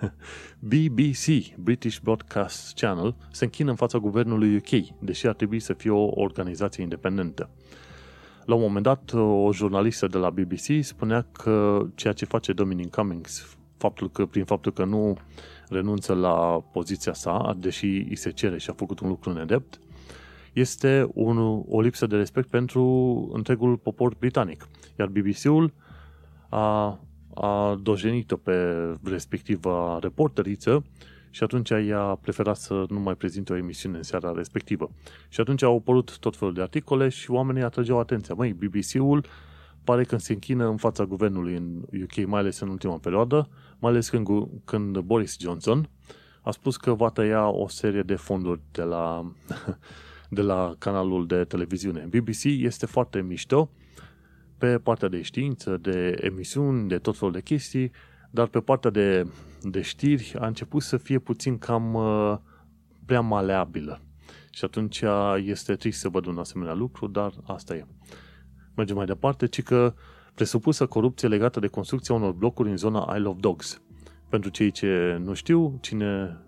[0.70, 5.90] BBC, British Broadcast Channel, se închină în fața guvernului UK, deși ar trebui să fie
[5.90, 7.50] o organizație independentă.
[8.44, 12.94] La un moment dat, o jurnalistă de la BBC spunea că ceea ce face Dominic
[12.94, 15.16] Cummings, faptul că, prin faptul că nu
[15.68, 19.78] renunță la poziția sa, deși îi se cere și a făcut un lucru nedept,
[20.52, 22.82] este un, o lipsă de respect pentru
[23.32, 24.68] întregul popor britanic.
[24.98, 25.72] Iar BBC-ul
[26.48, 26.98] a,
[27.34, 30.84] a dojenit-o pe respectiva reporteriță
[31.30, 34.90] și atunci ea a preferat să nu mai prezinte o emisiune în seara respectivă.
[35.28, 38.34] Și atunci au apărut tot felul de articole și oamenii atrăgeau atenția.
[38.34, 39.26] Măi, BBC-ul
[39.84, 43.48] pare că se închină în fața guvernului în UK, mai ales în ultima perioadă,
[43.78, 44.26] mai ales când,
[44.64, 45.90] când Boris Johnson
[46.42, 49.32] a spus că va tăia o serie de fonduri de la,
[50.36, 52.08] de la canalul de televiziune.
[52.10, 53.70] BBC este foarte mișto
[54.58, 57.90] pe partea de știință, de emisiuni, de tot felul de chestii,
[58.30, 59.30] dar pe partea de,
[59.62, 62.36] de știri a început să fie puțin cam uh,
[63.06, 64.00] prea maleabilă.
[64.50, 65.02] Și atunci
[65.36, 67.86] este trist să văd un asemenea lucru, dar asta e.
[68.74, 69.94] Mergem mai departe, ci că
[70.36, 73.82] presupusă corupție legată de construcția unor blocuri în zona Isle of Dogs.
[74.28, 76.40] Pentru cei ce nu știu, cine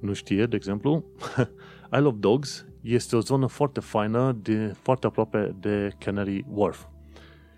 [0.00, 1.04] nu știe, de exemplu,
[1.96, 6.86] Isle of Dogs este o zonă foarte faină, de, foarte aproape de Canary Wharf.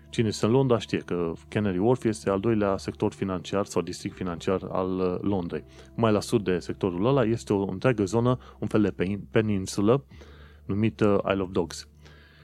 [0.09, 4.15] Cine este în Londra știe că Canary Wharf este al doilea sector financiar sau district
[4.15, 5.63] financiar al uh, Londrei.
[5.95, 10.03] Mai la sud de sectorul ăla este o întreagă zonă, un fel de peninsulă,
[10.65, 11.87] numită Isle of Dogs.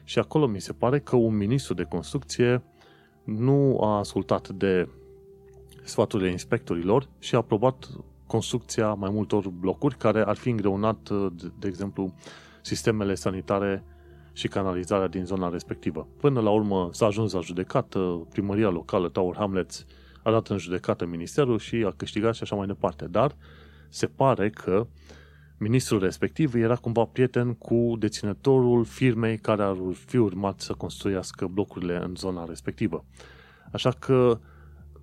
[0.03, 2.63] Și acolo mi se pare că un ministru de construcție
[3.23, 4.89] nu a ascultat de
[5.83, 7.89] sfaturile inspectorilor și a aprobat
[8.27, 12.13] construcția mai multor blocuri care ar fi îngreunat, uh, de, de exemplu,
[12.61, 13.83] sistemele sanitare
[14.33, 16.07] și canalizarea din zona respectivă.
[16.17, 19.85] Până la urmă s-a ajuns la judecată, primăria locală Tower Hamlets
[20.23, 23.05] a dat în judecată ministerul și a câștigat și așa mai departe.
[23.05, 23.35] Dar
[23.89, 24.87] se pare că
[25.57, 32.03] ministrul respectiv era cumva prieten cu deținătorul firmei care ar fi urmat să construiască blocurile
[32.03, 33.05] în zona respectivă.
[33.71, 34.39] Așa că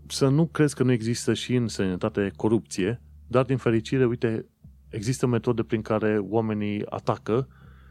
[0.07, 4.47] să nu crezi că nu există și în sănătate corupție, dar din fericire, uite,
[4.89, 7.49] există metode prin care oamenii atacă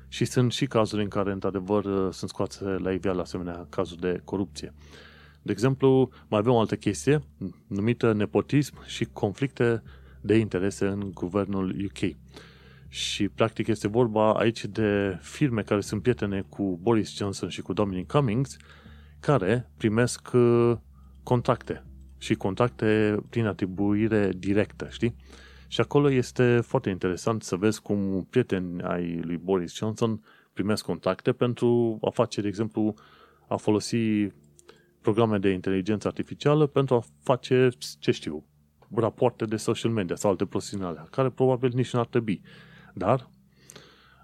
[0.08, 4.74] și sunt și cazuri în care, într-adevăr, sunt scoase la iveală asemenea cazuri de corupție.
[5.42, 7.22] De exemplu, mai avem o altă chestie
[7.68, 9.84] numită nepotism și conflicte
[10.22, 12.16] de interese în guvernul UK.
[12.90, 17.74] Și practic este vorba aici de firme care sunt prietene cu Boris Johnson și cu
[17.74, 18.58] Dominic Cummings,
[19.20, 20.78] care primesc uh,
[21.24, 21.84] contracte
[22.18, 25.16] și contracte prin atribuire directă, știi?
[25.68, 30.22] Și acolo este foarte interesant să vezi cum prieteni ai lui Boris Johnson
[30.54, 32.94] primesc contacte pentru a face, de exemplu,
[33.48, 34.28] a folosi
[35.02, 37.70] programe de inteligență artificială pentru a face,
[38.00, 38.46] ce știu,
[38.96, 42.42] rapoarte de social media sau alte profesionale, care probabil nici nu ar trebui.
[43.00, 43.30] Dar,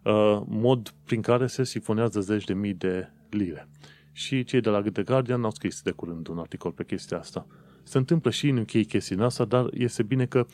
[0.04, 3.70] uh, mod prin care se sifonează zeci de mii de lire.
[4.12, 7.48] Și cei de la The Guardian au scris de curând un articol pe chestia asta.
[7.84, 10.46] Se întâmplă și în UK chestia asta, dar este bine că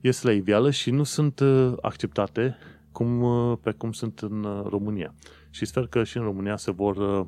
[0.00, 2.56] este la iveală și nu sunt uh, acceptate
[2.92, 5.14] cum, uh, pe cum sunt în uh, România.
[5.50, 7.26] Și sper că și în România se vor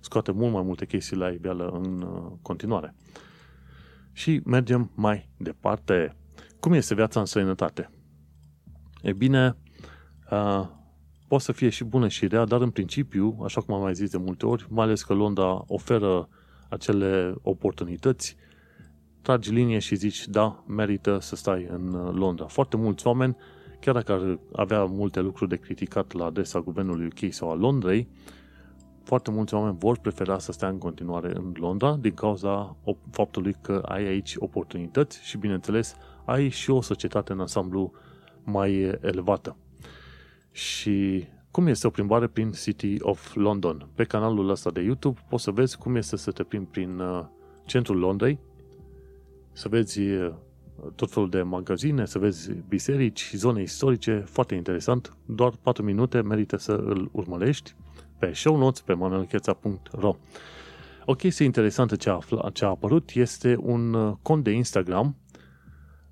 [0.00, 2.06] scoate mult mai multe chestii la iveală în
[2.42, 2.94] continuare.
[4.12, 6.16] Și mergem mai departe.
[6.60, 7.90] Cum este viața în străinătate?
[9.02, 9.56] E bine,
[10.30, 10.66] uh,
[11.28, 14.10] poate să fie și bună și rea, dar în principiu, așa cum am mai zis
[14.10, 16.28] de multe ori, mai ales că Londra oferă
[16.68, 18.36] acele oportunități,
[19.22, 22.46] tragi linie și zici, da, merită să stai în Londra.
[22.46, 23.36] Foarte mulți oameni,
[23.80, 28.08] chiar dacă ar avea multe lucruri de criticat la adresa guvernului UK sau a Londrei,
[29.02, 32.76] foarte mulți oameni vor prefera să stea în continuare în Londra din cauza
[33.10, 37.92] faptului că ai aici oportunități și, bineînțeles, ai și o societate în ansamblu
[38.44, 39.56] mai elevată.
[40.58, 43.88] Și cum este o plimbare prin City of London?
[43.94, 47.24] Pe canalul ăsta de YouTube poți să vezi cum este să te plimbi prin uh,
[47.66, 48.38] centrul Londrei,
[49.52, 50.32] să vezi uh,
[50.94, 55.16] tot felul de magazine, să vezi biserici, zone istorice, foarte interesant.
[55.26, 57.74] Doar 4 minute merită să îl urmărești
[58.18, 60.16] pe show notes pe manuelcheța.ro
[61.04, 65.16] O chestie interesantă ce a, afla, ce a apărut este un uh, cont de Instagram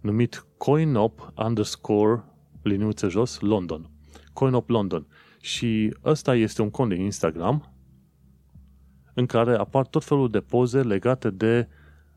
[0.01, 2.24] numit coinop underscore
[2.62, 3.90] liniuță jos London.
[4.37, 5.07] Coinop London.
[5.41, 7.72] Și ăsta este un cont de Instagram
[9.14, 11.68] în care apar tot felul de poze legate de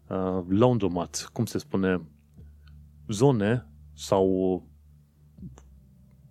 [0.07, 2.01] uh, laundromats, cum se spune,
[3.07, 4.63] zone sau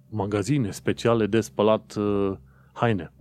[0.08, 2.36] magazine speciale de spălat uh,
[2.72, 3.12] haine.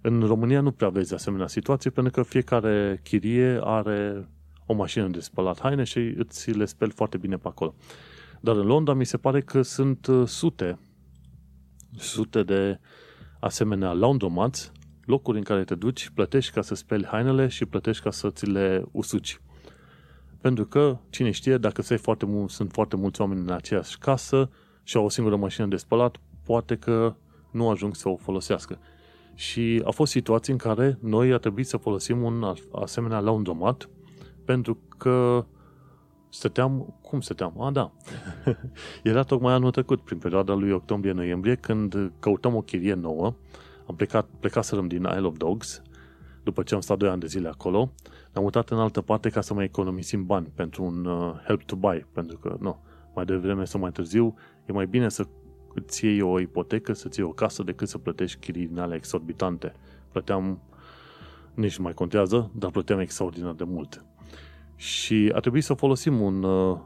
[0.00, 4.28] În România nu prea vezi asemenea situație pentru că fiecare chirie are
[4.66, 7.74] o mașină de spălat haine și îți le speli foarte bine pe acolo.
[8.40, 10.78] Dar în Londra mi se pare că sunt uh, sute,
[11.96, 12.78] sute de
[13.40, 14.72] asemenea laundromats,
[15.04, 18.46] locuri în care te duci, plătești ca să speli hainele și plătești ca să ți
[18.46, 19.40] le usuci.
[20.40, 24.50] Pentru că, cine știe, dacă se foarte mult, sunt foarte mulți oameni în aceeași casă
[24.82, 27.14] și au o singură mașină de spălat, poate că
[27.50, 28.78] nu ajung să o folosească.
[29.34, 33.88] Și au fost situații în care noi a trebuit să folosim un asemenea laundromat
[34.44, 35.46] pentru că
[36.32, 37.60] stăteam, cum stăteam?
[37.60, 37.92] A, da.
[39.10, 43.34] Era tocmai anul trecut, prin perioada lui octombrie-noiembrie, când căutăm o chirie nouă.
[43.86, 45.82] Am plecat, plecaserăm din Isle of Dogs,
[46.42, 47.92] după ce am stat 2 ani de zile acolo.
[48.32, 51.76] Ne-am mutat în altă parte ca să mai economisim bani pentru un uh, help to
[51.76, 52.82] buy, pentru că, nu,
[53.14, 54.34] mai devreme sau mai târziu,
[54.66, 55.26] e mai bine să
[55.74, 59.72] îți iei o ipotecă, să-ți iei o casă, decât să plătești chirii din alea exorbitante.
[60.12, 60.62] Plăteam,
[61.54, 64.04] nici nu mai contează, dar plăteam extraordinar de mult.
[64.82, 66.78] Și a trebuit să folosim un uh,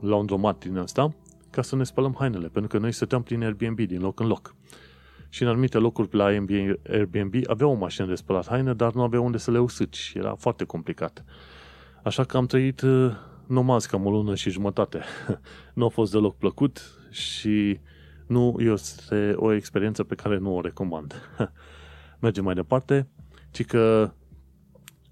[0.00, 1.14] laundromat din ăsta
[1.50, 4.54] ca să ne spălăm hainele, pentru că noi stăteam prin Airbnb din loc în loc.
[5.28, 9.24] Și în anumite locuri la Airbnb aveau o mașină de spălat haine, dar nu aveau
[9.24, 11.24] unde să le usuci și era foarte complicat.
[12.02, 13.12] Așa că am trăit uh,
[13.46, 15.02] nomaz cam o lună și jumătate.
[15.74, 17.80] nu a fost deloc plăcut și
[18.26, 21.14] nu este o experiență pe care nu o recomand.
[22.20, 23.08] Mergem mai departe,
[23.50, 24.12] ci că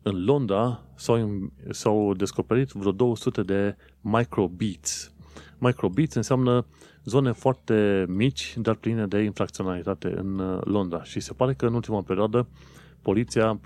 [0.08, 5.12] în Londra s-au, s-au descoperit vreo 200 de microbeats.
[5.58, 6.66] Microbeats înseamnă
[7.04, 11.02] zone foarte mici, dar pline de infracționalitate în uh, Londra.
[11.02, 12.48] Și se pare că în ultima perioadă
[13.02, 13.60] poliția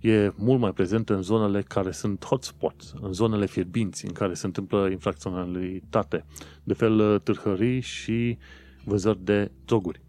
[0.00, 4.46] e mult mai prezentă în zonele care sunt hotspots, în zonele fierbinți în care se
[4.46, 6.24] întâmplă infracționalitate,
[6.62, 8.38] de fel uh, târhării și
[8.84, 10.00] vânzări de droguri.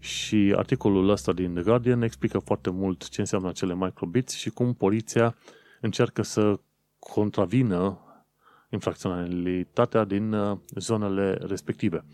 [0.00, 4.74] Și articolul ăsta din The Guardian explică foarte mult ce înseamnă acele microbits și cum
[4.74, 5.36] poliția
[5.80, 6.60] încearcă să
[6.98, 7.98] contravină
[8.70, 12.04] infracționalitatea din uh, zonele respective.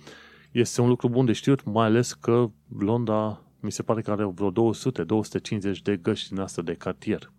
[0.52, 4.24] Este un lucru bun de știut, mai ales că Londra mi se pare că are
[4.24, 7.32] vreo 200-250 de găști din asta de cartier.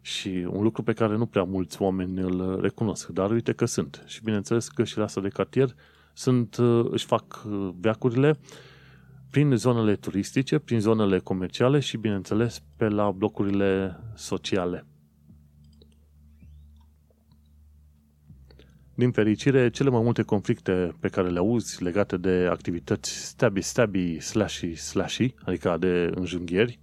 [0.00, 4.02] Și un lucru pe care nu prea mulți oameni îl recunosc, dar uite că sunt.
[4.06, 5.74] Și bineînțeles, găștile astea de cartier
[6.12, 8.38] sunt, uh, își fac uh, veacurile
[9.36, 14.86] prin zonele turistice, prin zonele comerciale și, bineînțeles, pe la blocurile sociale.
[18.94, 24.20] Din fericire, cele mai multe conflicte pe care le auzi legate de activități stabby, stabby,
[24.20, 26.78] slashy, slashy, adică de înjunghieri,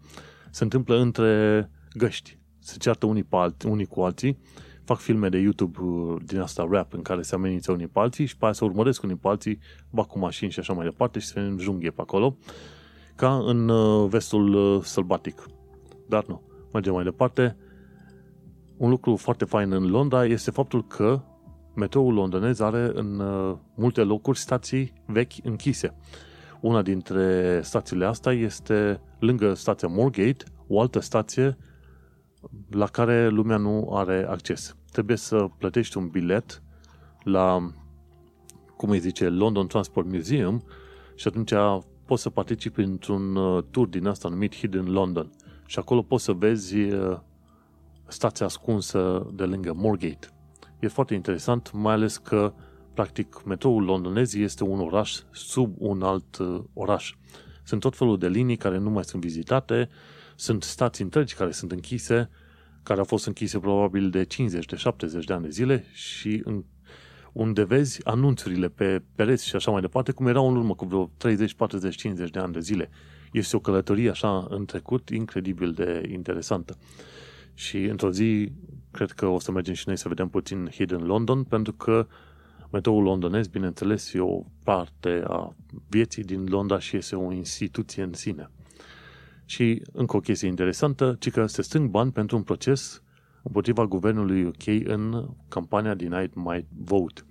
[0.52, 2.38] se întâmplă între găști.
[2.60, 4.38] Se ceartă unii, pe alții, unii cu alții,
[4.86, 8.26] fac filme de YouTube uh, din asta rap în care se amenință unii pe alții
[8.26, 9.60] și pe aia se urmăresc unii pe alții,
[9.90, 12.38] bag cu mașini și așa mai departe și se înjunghie pe acolo,
[13.16, 15.46] ca în uh, vestul uh, sălbatic.
[16.08, 16.42] Dar nu.
[16.74, 17.58] Mergem mai departe.
[18.78, 21.22] Un lucru foarte fain în Londra este faptul că
[21.76, 25.96] metroul londonez are în uh, multe locuri stații vechi închise.
[26.62, 31.58] Una dintre stațiile astea este lângă stația Moorgate, o altă stație
[32.70, 34.76] la care lumea nu are acces.
[34.92, 36.62] Trebuie să plătești un bilet
[37.24, 37.72] la,
[38.78, 40.64] cum îi zice, London Transport Museum
[41.16, 41.54] și atunci
[42.06, 45.32] poți să participi într-un uh, tur din asta numit Hidden London.
[45.66, 47.18] Și acolo poți să vezi uh,
[48.08, 50.28] stația ascunsă de lângă Moorgate.
[50.80, 52.54] E foarte interesant, mai ales că,
[52.94, 57.16] practic, metroul londonez este un oraș sub un alt uh, oraș.
[57.64, 59.90] Sunt tot felul de linii care nu mai sunt vizitate,
[60.36, 62.30] sunt stații întregi care sunt închise,
[62.84, 66.64] care au fost închise probabil de 50, de 70 de ani de zile și în,
[67.32, 71.12] unde vezi anunțurile pe pereți și așa mai departe, cum erau în urmă cu vreo
[71.18, 72.90] 30, 40, 50 de ani de zile.
[73.32, 76.78] Este o călătorie așa în trecut incredibil de interesantă.
[77.54, 78.52] Și într-o zi
[78.92, 82.08] cred că o să mergem și noi să vedem puțin Hidden London, pentru că
[82.72, 85.56] metroul londonez, bineînțeles, e o parte a
[85.88, 88.50] vieții din Londra și este o instituție în sine.
[89.46, 93.04] Și încă o chestie interesantă, ci că se strâng bani pentru un proces
[93.44, 97.22] împotriva guvernului UK în campania Denied My Vote.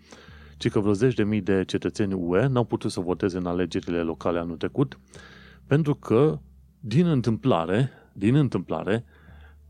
[0.57, 4.01] Ci că vreo zeci de mii de cetățeni UE n-au putut să voteze în alegerile
[4.01, 4.99] locale anul trecut,
[5.67, 6.39] pentru că,
[6.81, 9.05] din întâmplare, din întâmplare,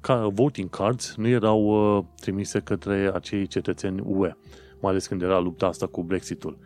[0.01, 4.37] ca voting cards nu erau uh, trimise către acei cetățeni UE,
[4.81, 6.59] mai ales când era lupta asta cu Brexitul.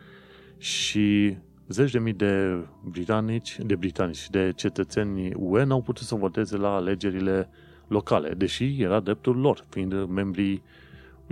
[0.57, 1.37] Și
[1.67, 6.75] zeci de mii de britanici, de britanici, de cetățeni UE n-au putut să voteze la
[6.75, 7.49] alegerile
[7.87, 10.63] locale, deși era dreptul lor, fiind membrii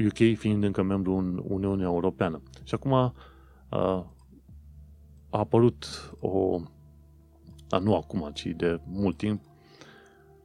[0.06, 2.42] UK, fiind încă membru în Uniunea Europeană.
[2.64, 3.14] Și acum a,
[3.70, 4.06] a
[5.30, 5.86] apărut
[6.20, 6.62] o,
[7.70, 9.42] a, nu acum, ci de mult timp,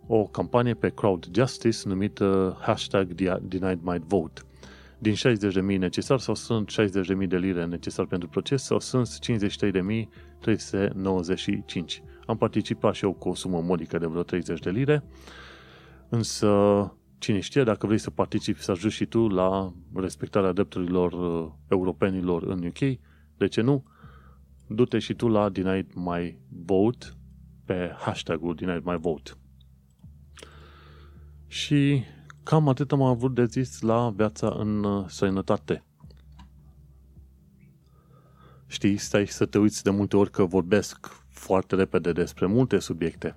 [0.07, 3.13] o campanie pe Crowd Justice numită hashtag
[3.43, 4.41] Denied My Vote.
[5.03, 6.71] Din 60.000 necesar sau sunt
[7.21, 9.13] 60.000 de lire necesar pentru proces sau sunt 53.395.
[12.27, 15.05] Am participat și eu cu o sumă modică de vreo 30 de lire,
[16.09, 16.49] însă
[17.19, 22.43] cine știe, dacă vrei să participi, să ajungi și tu la respectarea drepturilor uh, europenilor
[22.43, 22.79] în UK,
[23.37, 23.85] de ce nu?
[24.67, 27.07] Du-te și tu la Denied My Vote
[27.65, 29.31] pe hashtagul Denied My Vote.
[31.47, 32.03] Și
[32.43, 35.85] cam atât am avut de zis la viața în uh, sănătate.
[38.67, 43.37] Știi, stai să te uiți de multe ori că vorbesc foarte repede despre multe subiecte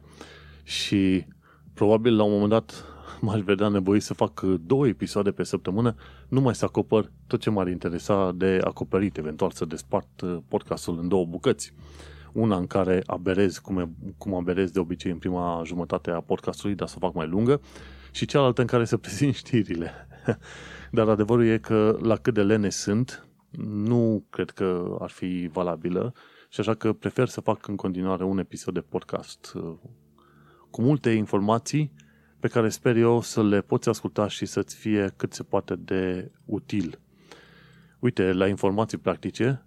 [0.63, 1.25] și
[1.73, 2.85] probabil la un moment dat
[3.21, 5.95] m-aș vedea nevoie să fac două episoade pe săptămână,
[6.27, 11.07] numai să acopăr tot ce m-ar interesa de acoperit, eventual să despart uh, podcastul în
[11.07, 11.73] două bucăți.
[12.33, 16.75] Una în care aberez cum, e, cum aberez de obicei în prima jumătate a podcastului,
[16.75, 17.61] dar să o fac mai lungă,
[18.13, 20.07] și cealaltă în care să prezint știrile.
[20.91, 23.27] Dar adevărul e că la cât de lene sunt,
[23.67, 26.13] nu cred că ar fi valabilă
[26.49, 29.73] și așa că prefer să fac în continuare un episod de podcast uh,
[30.69, 31.93] cu multe informații
[32.39, 36.31] pe care sper eu să le poți asculta și să-ți fie cât se poate de
[36.45, 36.99] util.
[37.99, 39.65] Uite, la informații practice,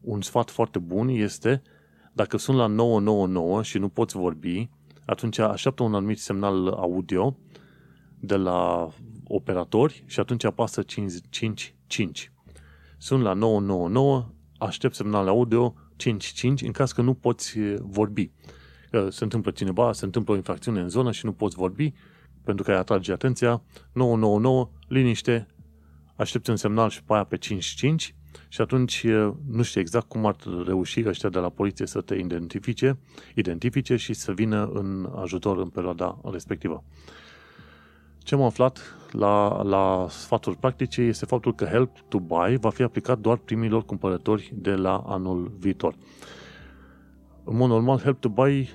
[0.00, 1.62] un sfat foarte bun este
[2.12, 4.68] dacă sunt la 999 și nu poți vorbi,
[5.06, 7.36] atunci așteaptă un anumit semnal audio
[8.20, 8.88] de la
[9.24, 12.32] operatori și atunci apasă 55.
[12.98, 18.30] Sunt la 999, aștept semnal audio 55 în caz că nu poți vorbi.
[19.08, 21.92] Se întâmplă cineva, se întâmplă o infracțiune în zonă și nu poți vorbi,
[22.44, 23.62] pentru că ai atrage atenția,
[23.92, 25.46] 999, liniște,
[26.16, 28.14] aștepți un semnal și pe aia pe 55
[28.48, 29.06] și atunci
[29.46, 32.98] nu știu exact cum ar reuși ăștia de la poliție să te identifice,
[33.34, 36.84] identifice și să vină în ajutor în perioada respectivă.
[38.28, 42.82] Ce am aflat la, la sfaturi practice este faptul că Help to Buy va fi
[42.82, 45.94] aplicat doar primilor cumpărători de la anul viitor.
[47.44, 48.68] În mod normal, Help to Buy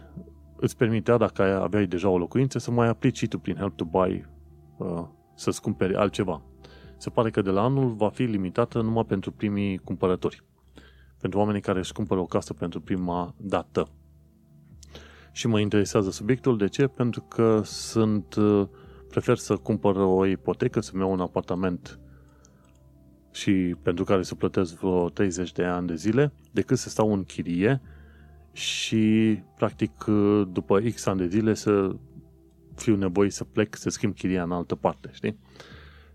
[0.56, 3.86] îți permitea, dacă aveai deja o locuință, să mai aplici și tu prin Help to
[3.86, 4.26] Buy
[4.78, 5.04] uh,
[5.36, 6.42] să-ți cumperi altceva.
[6.98, 10.44] Se pare că de la anul va fi limitată numai pentru primii cumpărători.
[11.20, 13.88] pentru oamenii care își cumpără o casă pentru prima dată.
[15.32, 16.58] Și mă interesează subiectul.
[16.58, 16.88] De ce?
[16.88, 18.36] Pentru că sunt,
[19.14, 22.00] prefer să cumpăr o ipotecă, să-mi iau un apartament
[23.32, 27.24] și pentru care să plătesc vreo 30 de ani de zile, decât să stau în
[27.24, 27.82] chirie
[28.52, 30.04] și, practic,
[30.52, 31.96] după X ani de zile să
[32.76, 35.40] fiu nevoie să plec, să schimb chiria în altă parte, știi?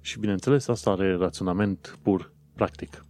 [0.00, 3.04] Și, bineînțeles, asta are raționament pur practic.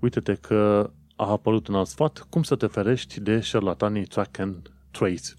[0.00, 4.72] Uite-te că a apărut un alt sfat, cum să te ferești de șarlatanii track and
[4.90, 5.32] trace.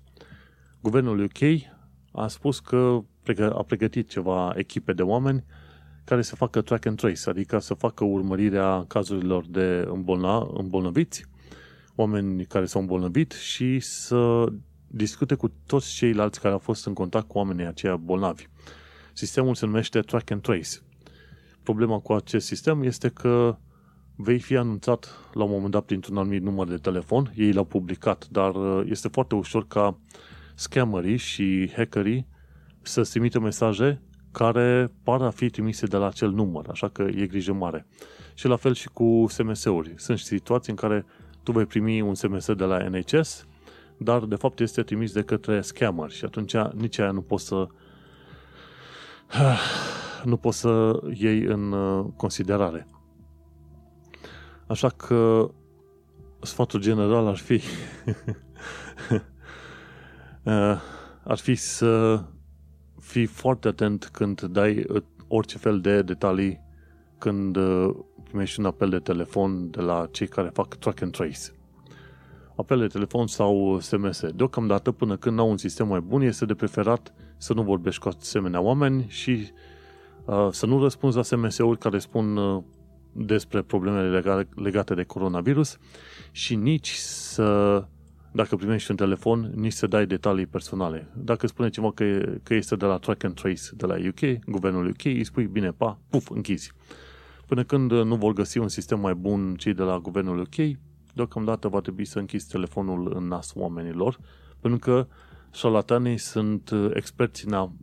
[0.82, 1.40] Guvernul UK
[2.12, 3.04] a spus că
[3.54, 5.44] a pregătit ceva echipe de oameni
[6.04, 11.26] care să facă track and trace, adică să facă urmărirea cazurilor de îmbolna, îmbolnăviți,
[11.96, 14.46] oameni care s-au îmbolnăvit și să
[14.88, 18.48] discute cu toți ceilalți care au fost în contact cu oamenii aceia bolnavi.
[19.14, 20.70] Sistemul se numește track and trace.
[21.64, 23.58] Problema cu acest sistem este că
[24.16, 28.28] vei fi anunțat la un moment dat printr-un anumit număr de telefon, ei l-au publicat,
[28.32, 30.00] dar uh, este foarte ușor ca
[30.56, 32.28] scammerii și hackerii
[32.82, 34.02] să trimită mesaje
[34.32, 37.86] care par a fi trimise de la acel număr, așa că e grijă mare.
[38.34, 39.94] Și la fel și cu SMS-uri.
[39.98, 41.06] Sunt situații în care
[41.44, 43.48] tu vei primi un SMS de la NHS,
[43.98, 47.68] dar de fapt este trimis de către scammer și atunci nici aia nu poți să
[50.24, 52.88] nu poți să iei în uh, considerare.
[54.68, 55.52] Așa că
[56.42, 57.54] sfatul general ar fi
[60.44, 60.82] uh,
[61.24, 62.24] ar fi să
[63.12, 66.62] fii foarte atent când dai uh, orice fel de detalii
[67.18, 67.58] când
[68.24, 71.40] primești un apel de telefon de la cei care fac track and trace.
[72.56, 74.24] Apel de telefon sau SMS.
[74.36, 78.08] Deocamdată, până când au un sistem mai bun, este de preferat să nu vorbești cu
[78.08, 79.52] asemenea oameni și
[80.26, 82.64] uh, să nu răspunzi la SMS-uri care spun uh,
[83.12, 85.78] despre problemele legate de coronavirus
[86.32, 87.88] și nici să,
[88.32, 91.08] dacă primești un telefon, nici să dai detalii personale.
[91.16, 94.88] Dacă spune ceva că, că este de la Track and Trace de la UK, guvernul
[94.88, 96.72] UK, îi spui bine, pa, puf, închizi.
[97.48, 100.78] Până când nu vor găsi un sistem mai bun cei de la guvernul UK,
[101.14, 104.20] deocamdată va trebui să închizi telefonul în nas oamenilor,
[104.60, 105.08] pentru că
[105.52, 107.74] șarlatanii sunt uh, experți în a,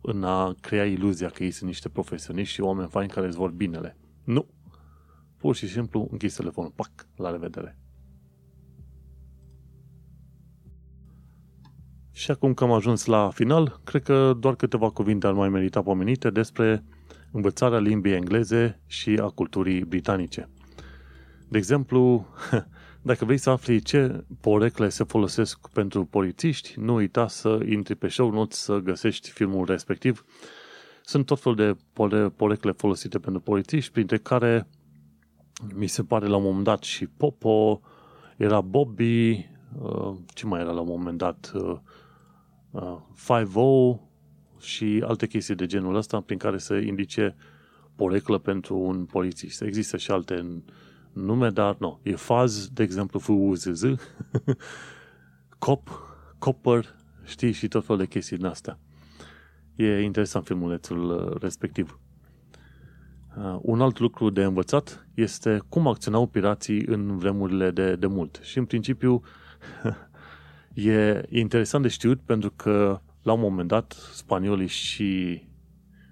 [0.00, 3.50] în a crea iluzia că ei sunt niște profesioniști și oameni faini care îți vor
[3.50, 3.96] binele.
[4.24, 4.46] Nu.
[5.36, 6.72] Pur și simplu închizi telefonul.
[6.74, 7.78] Pac, la revedere.
[12.18, 15.82] Și acum că am ajuns la final, cred că doar câteva cuvinte ar mai merita
[15.82, 16.84] pomenite despre
[17.32, 20.48] învățarea limbii engleze și a culturii britanice.
[21.48, 22.26] De exemplu,
[23.02, 28.08] Dacă vrei să afli ce porecle se folosesc pentru polițiști, nu uita să intri pe
[28.08, 30.24] show notes să găsești filmul respectiv.
[31.04, 31.76] Sunt tot fel de
[32.36, 34.68] porecle folosite pentru polițiști, printre care
[35.74, 37.80] mi se pare la un moment dat și Popo,
[38.36, 39.30] era Bobby,
[39.82, 41.52] uh, ce mai era la un moment dat,
[42.70, 42.98] uh,
[43.28, 43.98] uh,
[44.58, 47.36] 5 și alte chestii de genul ăsta prin care se indice
[47.96, 49.62] poreclă pentru un polițist.
[49.62, 50.62] Există și alte
[51.12, 52.00] nume, dar nu.
[52.02, 53.82] E faz, de exemplu, FUZZ,
[55.58, 55.88] cop,
[56.38, 56.94] copper,
[57.24, 58.78] știi, și tot felul de chestii din astea.
[59.76, 62.00] E interesant filmulețul uh, respectiv.
[63.36, 68.40] Uh, un alt lucru de învățat este cum acționau pirații în vremurile de, de mult.
[68.42, 69.22] Și în principiu
[70.86, 75.42] e, e interesant de știut pentru că la un moment dat spaniolii și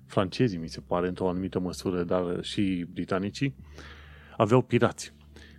[0.07, 3.55] francezii, mi se pare, într-o anumită măsură, dar și britanicii,
[4.37, 5.15] aveau pirați.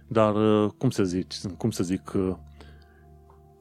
[0.07, 1.27] Dar, uh, cum să zic,
[1.57, 2.35] cum să zic, uh,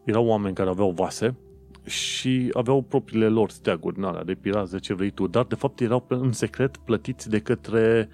[0.05, 1.37] erau oameni care aveau vase
[1.85, 5.81] și aveau propriile lor steaguri, alea, de pirați, de ce vrei tu, dar de fapt
[5.81, 8.09] erau în secret plătiți de către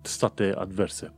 [0.00, 1.12] state adverse.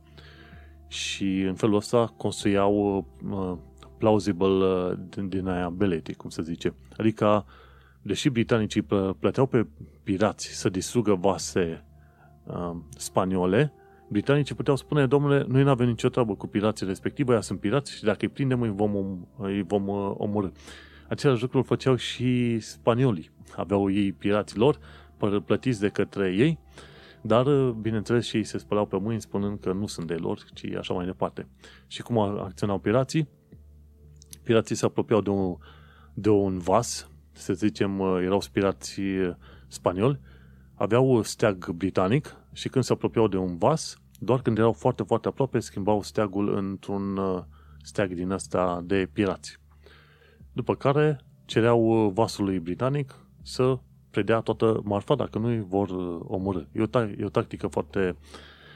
[0.87, 3.57] Și în felul ăsta construiau uh,
[3.97, 4.93] plausible uh,
[5.27, 6.73] deniability, cum se zice.
[6.97, 7.45] Adică,
[8.01, 8.85] deși britanicii
[9.19, 9.67] plăteau pe
[10.03, 11.85] pirați să distrugă vase
[12.43, 13.73] uh, spaniole,
[14.07, 17.95] britanicii puteau spune, domnule, noi nu avem nicio treabă cu pirații respectivă, ea sunt pirați
[17.95, 18.95] și dacă îi prindem, îi vom,
[19.37, 20.49] îi vom uh, omorâ.
[21.09, 23.29] Același lucru îl făceau și spaniolii.
[23.55, 24.79] Aveau ei pirații lor,
[25.45, 26.59] plătiți de către ei,
[27.21, 30.39] dar, uh, bineînțeles, și ei se spălau pe mâini spunând că nu sunt de lor,
[30.53, 31.47] ci așa mai departe.
[31.87, 33.27] Și cum acționau pirații?
[34.47, 35.57] Pirații se apropiau de un,
[36.13, 39.01] de un vas, să zicem, uh, erau pirați
[39.67, 40.19] spanioli,
[40.73, 45.27] aveau steag britanic și când se apropiau de un vas, doar când erau foarte, foarte
[45.27, 47.43] aproape, schimbau steagul într-un uh,
[47.81, 49.57] steag din ăsta de pirați.
[50.53, 53.79] După care cereau uh, vasului britanic să
[54.11, 56.61] predea toată marfa, dacă nu îi vor uh, omorâ.
[56.71, 58.15] E o, ta- e o tactică foarte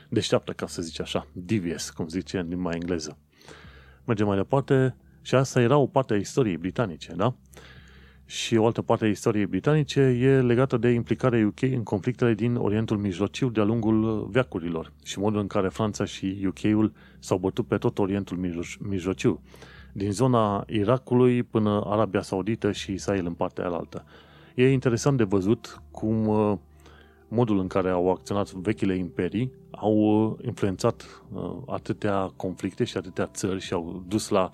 [0.09, 3.17] deșteaptă, ca să zici așa, devious, cum zice în limba engleză.
[4.05, 7.33] Mergem mai departe și asta era o parte a istoriei britanice, da?
[8.25, 12.55] Și o altă parte a istoriei britanice e legată de implicarea UK în conflictele din
[12.55, 17.77] Orientul Mijlociu de-a lungul veacurilor și modul în care Franța și UK-ul s-au bătut pe
[17.77, 18.37] tot Orientul
[18.79, 19.41] Mijlociu,
[19.93, 24.05] din zona Irakului până Arabia Saudită și Israel în partea alaltă.
[24.55, 26.57] E interesant de văzut cum uh,
[27.27, 33.25] modul în care au acționat vechile imperii au uh, influențat uh, atâtea conflicte și atâtea
[33.25, 34.49] țări și au dus la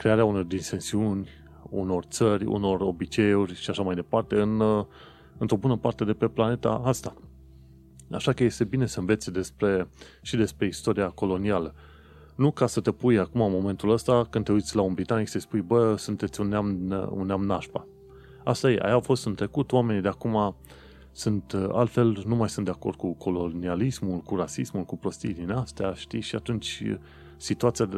[0.00, 1.28] crearea unor disensiuni,
[1.62, 4.62] unor țări, unor obiceiuri și așa mai departe în,
[5.38, 7.14] într-o bună parte de pe planeta asta.
[8.10, 9.88] Așa că este bine să înveți despre,
[10.22, 11.74] și despre istoria colonială.
[12.34, 15.28] Nu ca să te pui acum în momentul ăsta, când te uiți la un britanic,
[15.28, 16.66] să spui, bă, sunteți un neam,
[17.10, 17.86] un neam nașpa.
[18.44, 20.56] Asta e, aia a fost în trecut, oamenii de acum
[21.12, 25.92] sunt altfel, nu mai sunt de acord cu colonialismul, cu rasismul, cu prostii din astea,
[25.92, 26.82] știi, și atunci
[27.36, 27.96] situația de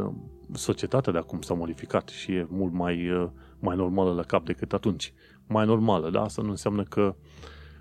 [0.53, 3.11] societatea de acum s-a modificat și e mult mai,
[3.59, 5.13] mai normală la cap decât atunci.
[5.47, 7.17] Mai normală, dar asta nu înseamnă că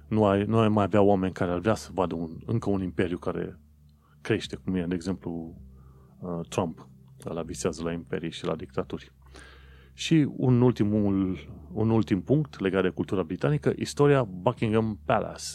[0.08, 2.82] nu ai, nu ai mai avea oameni care ar vrea să vadă un, încă un
[2.82, 3.60] imperiu care
[4.22, 5.62] crește, cum e, de exemplu,
[6.20, 6.88] uh, Trump,
[7.24, 9.12] la visează la imperii și la dictaturi.
[9.94, 11.40] Și un, ultimul,
[11.74, 15.46] un ultim punct legat de cultura britanică, istoria Buckingham Palace.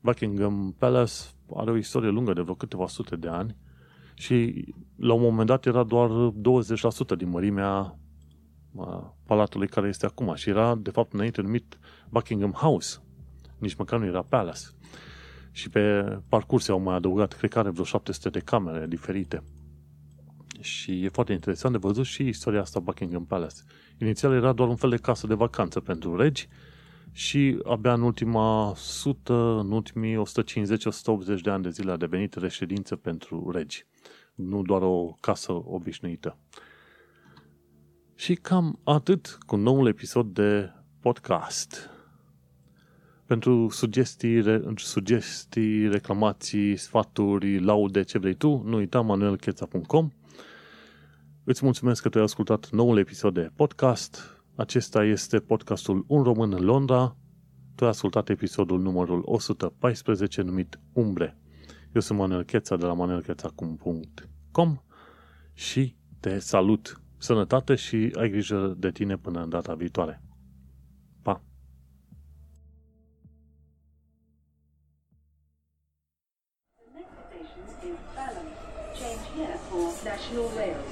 [0.00, 1.12] Buckingham Palace
[1.54, 3.56] are o istorie lungă de vreo câteva sute de ani
[4.14, 4.64] și
[4.96, 6.32] la un moment dat era doar
[7.14, 7.98] 20% din mărimea
[9.26, 11.78] palatului care este acum și era de fapt înainte numit
[12.10, 12.98] Buckingham House.
[13.58, 14.60] Nici măcar nu era Palace.
[15.50, 19.42] Și pe parcurs au mai adăugat, cred că are vreo 700 de camere diferite.
[20.60, 23.60] Și e foarte interesant de văzut și istoria asta Buckingham Palace.
[24.00, 26.48] Inițial era doar un fel de casă de vacanță pentru regi
[27.12, 30.22] și abia în ultima 100, în ultimii
[31.38, 33.86] 150-180 de ani de zile a devenit reședință pentru regi.
[34.34, 36.38] Nu doar o casă obișnuită.
[38.14, 41.90] Și cam atât cu noul episod de podcast.
[43.26, 44.44] Pentru sugestii,
[44.76, 50.10] sugestii, reclamații, sfaturi, laude, ce vrei tu, nu uita manuelcheța.com
[51.44, 54.42] Îți mulțumesc că te-ai ascultat noul episod de podcast.
[54.54, 57.16] Acesta este podcastul Un Român în Londra.
[57.74, 61.38] Tu ai ascultat episodul numărul 114 numit Umbre.
[61.94, 64.80] Eu sunt Manuel Cheța de la manuelcheța.com
[65.52, 67.00] și te salut!
[67.18, 70.22] Sănătate și ai grijă de tine până în data viitoare.
[71.22, 71.42] Pa!
[76.76, 78.48] The next station is Balham.
[79.00, 80.83] Change here for National Rail Service.